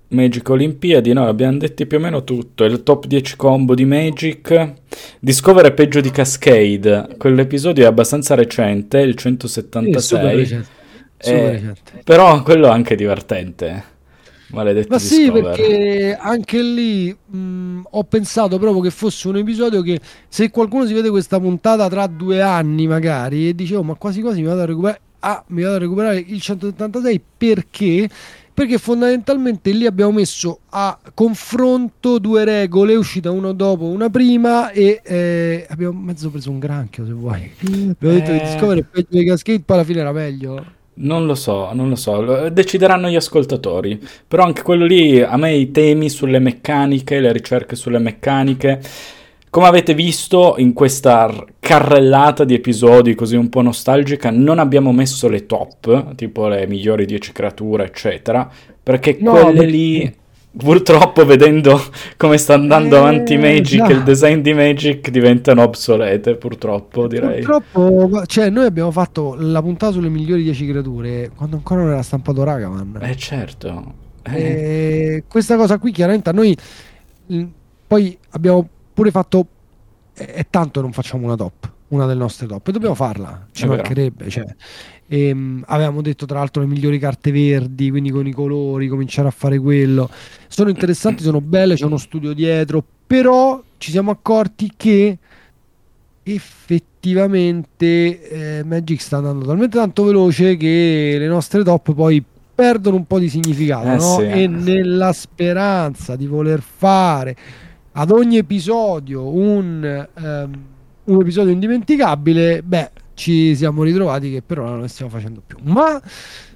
Magic 0.09 0.49
Olimpiadi, 0.49 1.13
no, 1.13 1.25
abbiamo 1.25 1.59
detto 1.59 1.85
più 1.85 1.97
o 1.97 2.01
meno 2.01 2.25
tutto, 2.25 2.65
il 2.65 2.83
top 2.83 3.05
10 3.05 3.37
combo 3.37 3.73
di 3.73 3.85
Magic, 3.85 4.73
Discover 5.19 5.67
è 5.67 5.71
peggio 5.71 6.01
di 6.01 6.11
Cascade, 6.11 7.15
quell'episodio 7.17 7.85
è 7.85 7.87
abbastanza 7.87 8.35
recente, 8.35 8.99
il 8.99 9.15
176, 9.15 10.01
super 10.01 10.35
recente. 10.35 10.67
Super 11.19 11.39
eh, 11.39 11.51
recente. 11.51 12.01
però 12.03 12.43
quello 12.43 12.67
è 12.67 12.71
anche 12.71 12.95
divertente. 12.95 13.95
Maledetto 14.49 14.87
Ma 14.89 14.99
sì, 14.99 15.29
Discover. 15.29 15.43
perché 15.55 16.17
anche 16.19 16.61
lì 16.61 17.15
mh, 17.25 17.81
ho 17.89 18.03
pensato 18.05 18.57
proprio 18.57 18.81
che 18.81 18.91
fosse 18.91 19.27
un 19.27 19.37
episodio 19.37 19.81
che 19.81 19.99
se 20.27 20.49
qualcuno 20.49 20.85
si 20.85 20.93
vede 20.93 21.09
questa 21.09 21.39
puntata 21.39 21.89
tra 21.89 22.07
due 22.07 22.41
anni 22.41 22.87
magari 22.87 23.49
e 23.49 23.55
dicevo 23.55 23.81
oh, 23.81 23.83
ma 23.83 23.95
quasi 23.95 24.21
quasi 24.21 24.41
mi 24.41 24.47
vado 24.47 24.61
a 24.61 24.65
recuperare, 24.65 25.01
ah, 25.19 25.43
mi 25.47 25.61
vado 25.63 25.75
a 25.75 25.79
recuperare 25.79 26.23
il 26.25 26.39
176 26.39 27.21
perché 27.37 28.09
perché 28.57 28.79
fondamentalmente 28.79 29.69
lì 29.69 29.85
abbiamo 29.85 30.13
messo 30.13 30.61
a 30.69 30.97
confronto 31.13 32.17
due 32.17 32.43
regole, 32.43 32.95
uscita 32.95 33.29
una 33.29 33.51
dopo, 33.51 33.85
una 33.85 34.09
prima 34.09 34.71
e 34.71 34.99
eh, 35.03 35.67
abbiamo 35.69 35.99
mezzo 35.99 36.31
preso 36.31 36.49
un 36.49 36.57
granchio 36.57 37.05
se 37.05 37.11
vuoi. 37.11 37.51
abbiamo 37.61 37.95
detto 37.99 38.31
che 38.31 38.41
Discovery 38.41 38.79
è 38.79 38.83
peggio 38.83 39.07
di 39.11 39.25
Cascade, 39.25 39.59
poi 39.59 39.75
alla 39.75 39.85
fine 39.85 39.99
era 39.99 40.11
meglio. 40.11 40.65
Non 40.99 41.27
lo 41.27 41.35
so, 41.35 41.69
non 41.73 41.89
lo 41.89 41.95
so, 41.95 42.49
decideranno 42.49 43.07
gli 43.07 43.15
ascoltatori, 43.15 44.01
però 44.27 44.43
anche 44.43 44.63
quello 44.63 44.85
lì, 44.85 45.21
a 45.21 45.37
me 45.37 45.53
i 45.53 45.69
temi 45.69 46.09
sulle 46.09 46.39
meccaniche, 46.39 47.19
le 47.19 47.31
ricerche 47.31 47.75
sulle 47.75 47.99
meccaniche, 47.99 48.81
come 49.51 49.67
avete 49.67 49.93
visto 49.93 50.55
in 50.57 50.73
questa 50.73 51.31
carrellata 51.59 52.43
di 52.43 52.55
episodi 52.55 53.13
così 53.13 53.35
un 53.35 53.49
po' 53.49 53.61
nostalgica, 53.61 54.31
non 54.31 54.57
abbiamo 54.57 54.91
messo 54.91 55.29
le 55.29 55.45
top, 55.45 56.15
tipo 56.15 56.47
le 56.47 56.65
migliori 56.65 57.05
10 57.05 57.31
creature, 57.31 57.85
eccetera, 57.85 58.49
perché 58.81 59.17
no, 59.19 59.33
quelle 59.33 59.65
lì 59.65 60.15
purtroppo 60.57 61.25
vedendo 61.25 61.81
come 62.17 62.37
sta 62.37 62.55
andando 62.55 62.95
eh, 62.95 62.99
avanti 62.99 63.37
Magic, 63.37 63.81
no. 63.81 63.89
il 63.89 64.03
design 64.03 64.39
di 64.39 64.53
Magic 64.53 65.09
diventano 65.09 65.61
obsolete, 65.61 66.35
purtroppo 66.35 67.07
direi. 67.07 67.43
Purtroppo, 67.43 68.25
cioè 68.25 68.49
noi 68.49 68.65
abbiamo 68.65 68.91
fatto 68.91 69.35
la 69.37 69.61
puntata 69.61 69.93
sulle 69.93 70.09
migliori 70.09 70.43
10 70.43 70.67
creature 70.67 71.31
quando 71.35 71.55
ancora 71.57 71.81
non 71.81 71.91
era 71.91 72.01
stampato 72.01 72.43
Ragavan. 72.43 72.99
Eh 73.01 73.15
certo. 73.15 74.05
Eh. 74.29 75.23
questa 75.27 75.55
cosa 75.55 75.77
qui 75.77 75.91
chiaramente 75.91 76.29
a 76.29 76.33
noi 76.33 76.57
poi 77.87 78.17
abbiamo 78.31 78.67
pure 78.93 79.09
fatto 79.09 79.47
è 80.13 80.45
tanto 80.49 80.81
non 80.81 80.91
facciamo 80.91 81.25
una 81.25 81.35
top 81.35 81.71
una 81.89 82.05
delle 82.05 82.19
nostre 82.19 82.45
top 82.45 82.67
e 82.67 82.71
dobbiamo 82.73 82.95
farla 82.95 83.47
ci 83.53 83.65
mancherebbe 83.65 84.29
cioè. 84.29 84.43
E, 85.07 85.31
um, 85.31 85.63
avevamo 85.67 86.01
detto 86.01 86.25
tra 86.25 86.39
l'altro 86.39 86.61
le 86.61 86.67
migliori 86.67 86.99
carte 86.99 87.31
verdi 87.31 87.89
quindi 87.89 88.11
con 88.11 88.27
i 88.27 88.31
colori 88.31 88.87
cominciare 88.87 89.27
a 89.27 89.31
fare 89.31 89.57
quello 89.57 90.09
sono 90.47 90.69
interessanti 90.69 91.23
sono 91.23 91.41
belle 91.41 91.75
c'è 91.75 91.85
uno 91.85 91.97
studio 91.97 92.33
dietro 92.33 92.83
però 93.07 93.61
ci 93.77 93.91
siamo 93.91 94.11
accorti 94.11 94.71
che 94.75 95.17
effettivamente 96.23 98.59
eh, 98.59 98.63
Magic 98.63 98.99
sta 98.99 99.17
andando 99.17 99.45
talmente 99.45 99.77
tanto 99.77 100.03
veloce 100.03 100.57
che 100.57 101.15
le 101.17 101.27
nostre 101.27 101.63
top 101.63 101.93
poi 101.93 102.23
perdono 102.53 102.95
un 102.95 103.05
po' 103.05 103.19
di 103.19 103.29
significato 103.29 103.87
eh, 103.87 103.95
no? 103.95 104.17
sì. 104.17 104.23
e 104.23 104.47
nella 104.47 105.13
speranza 105.13 106.15
di 106.15 106.25
voler 106.25 106.59
fare 106.59 107.35
ad 107.91 108.11
ogni 108.11 108.37
episodio 108.37 109.27
un, 109.27 110.07
um, 110.13 110.63
un 111.03 111.21
episodio 111.21 111.51
indimenticabile, 111.51 112.61
beh, 112.63 112.91
ci 113.17 113.55
siamo 113.55 113.81
ritrovati 113.81 114.31
che 114.31 114.43
però 114.43 114.65
non 114.65 114.81
ne 114.81 114.87
stiamo 114.87 115.09
facendo 115.11 115.41
più. 115.45 115.57
Ma 115.63 115.99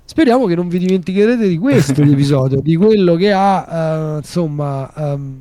speriamo 0.06 0.46
che 0.46 0.54
non 0.54 0.68
vi 0.68 0.78
dimenticherete 0.78 1.48
di 1.48 1.58
questo 1.58 2.04
episodio, 2.04 2.62
di 2.62 2.76
quello 2.76 3.16
che 3.16 3.32
ha, 3.34 4.14
uh, 4.14 4.18
insomma, 4.18 4.92
um, 4.96 5.40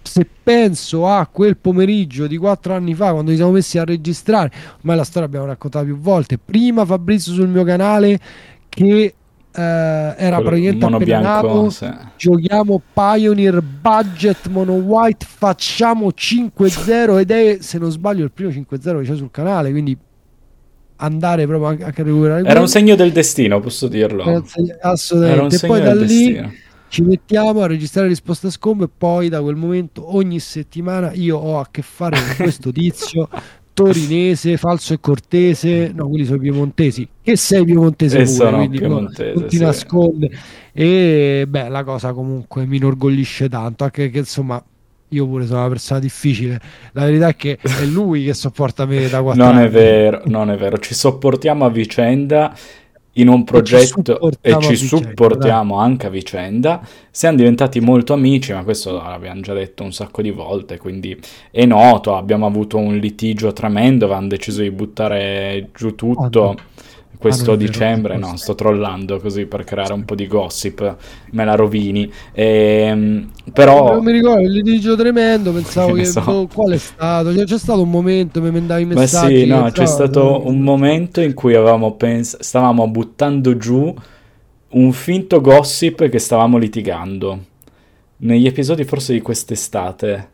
se 0.00 0.24
penso 0.42 1.08
a 1.08 1.26
quel 1.26 1.56
pomeriggio 1.56 2.28
di 2.28 2.36
quattro 2.36 2.74
anni 2.74 2.94
fa, 2.94 3.10
quando 3.10 3.30
ci 3.30 3.36
siamo 3.36 3.50
messi 3.50 3.78
a 3.78 3.84
registrare, 3.84 4.52
ormai 4.78 4.96
la 4.96 5.04
storia 5.04 5.26
abbiamo 5.26 5.46
raccontato 5.46 5.84
più 5.84 5.98
volte, 5.98 6.38
prima 6.38 6.84
Fabrizio 6.84 7.32
sul 7.32 7.48
mio 7.48 7.64
canale 7.64 8.18
che 8.68 9.14
Uh, 9.52 9.58
era 10.16 10.36
Quello, 10.36 10.50
praticamente 10.50 10.84
appena 10.86 11.20
nato, 11.20 11.74
giochiamo 12.16 12.80
Pioneer 12.92 13.60
Budget 13.60 14.46
Mono 14.46 14.74
White 14.74 15.26
facciamo 15.28 16.10
5-0 16.16 17.18
ed 17.18 17.32
è 17.32 17.58
se 17.60 17.78
non 17.78 17.90
sbaglio 17.90 18.22
il 18.22 18.30
primo 18.30 18.50
5-0 18.50 19.00
che 19.00 19.08
c'è 19.08 19.16
sul 19.16 19.32
canale 19.32 19.72
quindi 19.72 19.98
andare 21.00 21.46
proprio 21.46 21.68
anche, 21.68 21.84
a 21.84 21.92
recuperare 22.04 22.44
era 22.44 22.60
un 22.60 22.68
segno 22.68 22.94
del 22.94 23.12
destino 23.12 23.60
posso 23.60 23.88
dirlo 23.88 24.44
assolutamente 24.80 25.56
e 25.56 25.66
poi 25.66 25.80
da 25.80 25.94
lì 25.94 26.06
destino. 26.06 26.52
ci 26.88 27.02
mettiamo 27.02 27.62
a 27.62 27.66
registrare 27.66 28.08
risposta 28.08 28.48
a 28.48 28.50
scombo 28.50 28.84
e 28.84 28.88
poi 28.96 29.28
da 29.28 29.40
quel 29.40 29.56
momento 29.56 30.14
ogni 30.14 30.38
settimana 30.38 31.12
io 31.12 31.36
ho 31.38 31.58
a 31.58 31.66
che 31.70 31.82
fare 31.82 32.16
con 32.16 32.36
questo 32.44 32.70
tizio 32.70 33.28
torinese, 33.72 34.56
falso 34.58 34.92
e 34.92 35.00
cortese, 35.00 35.90
no, 35.94 36.08
quelli 36.08 36.24
sono 36.24 36.36
i 36.36 36.40
piemontesi, 36.40 37.08
che 37.22 37.36
sei 37.36 37.64
piemontese 37.64 38.18
e 38.18 38.24
pure, 38.24 38.50
quindi 38.50 38.78
piemontese, 38.78 39.32
non 39.32 39.48
ti 39.48 39.56
sì. 39.56 39.62
nasconde. 39.62 40.30
E 40.72 41.46
beh, 41.48 41.68
la 41.68 41.82
cosa 41.84 42.12
comunque 42.12 42.66
mi 42.66 42.76
inorgoglisce 42.76 43.48
tanto, 43.48 43.84
anche 43.84 44.10
che 44.10 44.18
insomma 44.18 44.62
io 45.10 45.26
pure 45.26 45.46
sono 45.46 45.60
una 45.60 45.68
persona 45.68 46.00
difficile. 46.00 46.60
La 46.92 47.04
verità 47.04 47.28
è 47.28 47.36
che 47.36 47.58
è 47.60 47.84
lui 47.84 48.24
che 48.24 48.34
sopporta 48.34 48.86
me 48.86 49.08
da 49.08 49.22
quattro 49.22 49.42
non 49.42 49.56
anni. 49.56 49.64
Non 49.64 49.68
è 49.68 49.70
vero, 49.70 50.22
non 50.26 50.50
è 50.50 50.56
vero. 50.56 50.78
Ci 50.78 50.94
sopportiamo 50.94 51.64
a 51.64 51.70
vicenda 51.70 52.54
in 53.14 53.28
un 53.28 53.42
progetto 53.42 54.30
e 54.40 54.56
ci, 54.60 54.76
ci 54.76 54.86
supportiamo 54.86 55.76
anche 55.76 56.06
a 56.06 56.10
vicenda. 56.10 56.80
Siamo 57.10 57.36
diventati 57.36 57.80
molto 57.80 58.12
amici, 58.12 58.52
ma 58.52 58.62
questo 58.62 58.92
l'abbiamo 58.92 59.40
già 59.40 59.52
detto 59.52 59.82
un 59.82 59.92
sacco 59.92 60.22
di 60.22 60.30
volte, 60.30 60.78
quindi 60.78 61.18
è 61.50 61.64
noto. 61.64 62.16
Abbiamo 62.16 62.46
avuto 62.46 62.76
un 62.76 62.96
litigio 62.96 63.52
tremendo, 63.52 64.04
avevamo 64.04 64.28
deciso 64.28 64.62
di 64.62 64.70
buttare 64.70 65.70
giù 65.74 65.94
tutto. 65.94 66.40
Oh, 66.40 66.56
questo 67.20 67.52
ah, 67.52 67.56
dicembre, 67.56 68.16
no, 68.16 68.34
sto 68.38 68.54
trollando 68.54 69.20
così 69.20 69.44
per 69.44 69.62
creare 69.64 69.92
un 69.92 70.06
po' 70.06 70.14
di 70.14 70.26
gossip, 70.26 70.96
me 71.32 71.44
la 71.44 71.54
rovini. 71.54 72.10
E, 72.32 72.44
ehm, 72.88 73.30
però... 73.52 73.92
Non 73.92 74.04
mi 74.04 74.12
ricordo, 74.12 74.40
il 74.40 74.52
litigio 74.52 74.96
tremendo, 74.96 75.52
pensavo 75.52 75.92
che... 75.94 76.06
So. 76.06 76.22
Boh, 76.22 76.48
qual 76.52 76.70
è 76.70 76.78
stato? 76.78 77.30
C'è, 77.34 77.44
c'è, 77.44 77.58
stato 77.58 77.82
un 77.82 77.90
momento, 77.90 78.40
mi 78.40 78.50
mandavi 78.50 78.86
messaggi. 78.86 79.46
Ma 79.46 79.56
sì, 79.58 79.62
no, 79.62 79.70
c'è 79.70 79.84
stato 79.84 80.46
un 80.46 80.60
momento 80.60 81.20
in 81.20 81.34
cui 81.34 81.54
avevamo 81.54 81.92
pens- 81.92 82.40
stavamo 82.40 82.88
buttando 82.88 83.54
giù 83.58 83.94
un 84.70 84.92
finto 84.92 85.42
gossip 85.42 86.08
che 86.08 86.18
stavamo 86.18 86.56
litigando. 86.56 87.38
Negli 88.16 88.46
episodi 88.46 88.84
forse 88.84 89.12
di 89.12 89.20
quest'estate. 89.20 90.30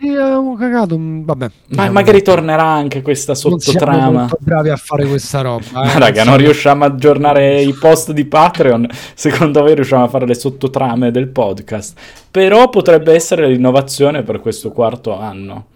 E 0.00 0.10
avevamo 0.10 0.54
cagato, 0.54 0.96
mm, 0.96 1.24
vabbè. 1.24 1.50
Ma 1.68 1.90
magari 1.90 2.22
tornerà 2.22 2.62
anche 2.62 3.02
questa 3.02 3.34
sottotrama. 3.34 4.28
Bravi 4.38 4.68
a 4.68 4.76
fare 4.76 5.06
questa 5.06 5.40
roba. 5.40 5.64
Eh? 5.64 5.72
Ma 5.72 5.98
raga, 5.98 6.22
non 6.22 6.36
riusciamo 6.36 6.84
a 6.84 6.86
aggiornare 6.86 7.60
i 7.62 7.72
post 7.72 8.12
di 8.12 8.24
Patreon. 8.24 8.88
Secondo 9.14 9.64
me 9.64 9.74
riusciamo 9.74 10.04
a 10.04 10.08
fare 10.08 10.26
le 10.26 10.34
sottotrame 10.34 11.10
del 11.10 11.28
podcast. 11.28 11.98
Però 12.30 12.68
potrebbe 12.68 13.12
essere 13.12 13.48
l'innovazione 13.48 14.22
per 14.22 14.40
questo 14.40 14.70
quarto 14.70 15.18
anno. 15.18 15.66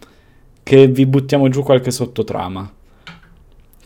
Che 0.62 0.87
vi 0.87 1.04
buttiamo 1.04 1.48
giù 1.48 1.62
qualche 1.64 1.90
sottotrama. 1.90 2.70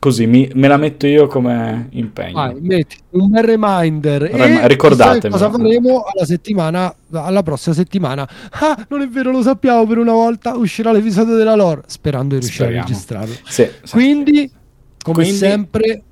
Così 0.06 0.28
mi, 0.28 0.48
me 0.54 0.68
la 0.68 0.76
metto 0.76 1.08
io 1.08 1.26
come 1.26 1.88
impegno. 1.90 2.34
Vai, 2.34 2.60
metti 2.60 2.96
un 3.10 3.28
bel 3.28 3.42
reminder. 3.42 4.22
Rem- 4.22 4.62
e 4.62 4.68
ricordatemi. 4.68 5.32
Cosa 5.32 5.50
faremo 5.50 6.04
alla 6.04 6.24
settimana, 6.24 6.94
alla 7.10 7.42
prossima 7.42 7.74
settimana? 7.74 8.28
Ah, 8.50 8.86
non 8.88 9.00
è 9.00 9.08
vero, 9.08 9.32
lo 9.32 9.42
sappiamo 9.42 9.84
per 9.84 9.98
una 9.98 10.12
volta. 10.12 10.54
Uscirà 10.54 10.92
l'episodio 10.92 11.34
della 11.34 11.56
lore. 11.56 11.82
Sperando 11.86 12.34
di 12.34 12.40
riuscire 12.40 12.66
Speriamo. 12.66 12.84
a 12.84 12.88
registrarlo. 12.88 13.34
Sì, 13.48 13.68
Quindi, 13.90 14.48
come 15.02 15.22
Quindi... 15.24 15.36
sempre, 15.36 16.02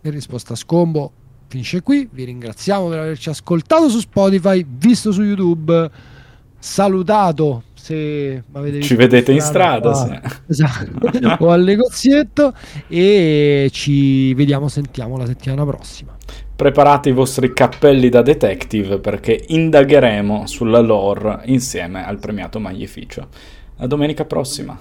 in 0.00 0.10
risposta 0.10 0.54
a 0.54 0.56
scombo 0.56 1.12
finisce 1.48 1.82
qui. 1.82 2.08
Vi 2.10 2.24
ringraziamo 2.24 2.88
per 2.88 3.00
averci 3.00 3.28
ascoltato 3.28 3.90
su 3.90 3.98
Spotify, 3.98 4.64
visto 4.66 5.12
su 5.12 5.22
YouTube, 5.22 5.90
salutato 6.58 7.64
se 7.82 8.44
ci 8.80 8.94
vedete 8.94 9.32
in 9.32 9.40
strada, 9.40 9.88
in 9.88 9.94
strada 9.96 10.28
sì. 10.28 10.40
esatto. 10.46 11.10
o 11.44 11.50
al 11.50 11.64
negozietto 11.64 12.54
e 12.86 13.68
ci 13.72 14.32
vediamo, 14.34 14.68
sentiamo 14.68 15.16
la 15.16 15.26
settimana 15.26 15.64
prossima. 15.64 16.16
preparate 16.54 17.08
i 17.08 17.12
vostri 17.12 17.52
cappelli 17.52 18.08
da 18.08 18.22
detective 18.22 19.00
perché 19.00 19.46
indagheremo 19.48 20.46
sulla 20.46 20.78
lore 20.78 21.40
insieme 21.46 22.06
al 22.06 22.20
premiato 22.20 22.60
Maglificio. 22.60 23.26
A 23.78 23.86
domenica 23.88 24.24
prossima. 24.26 24.78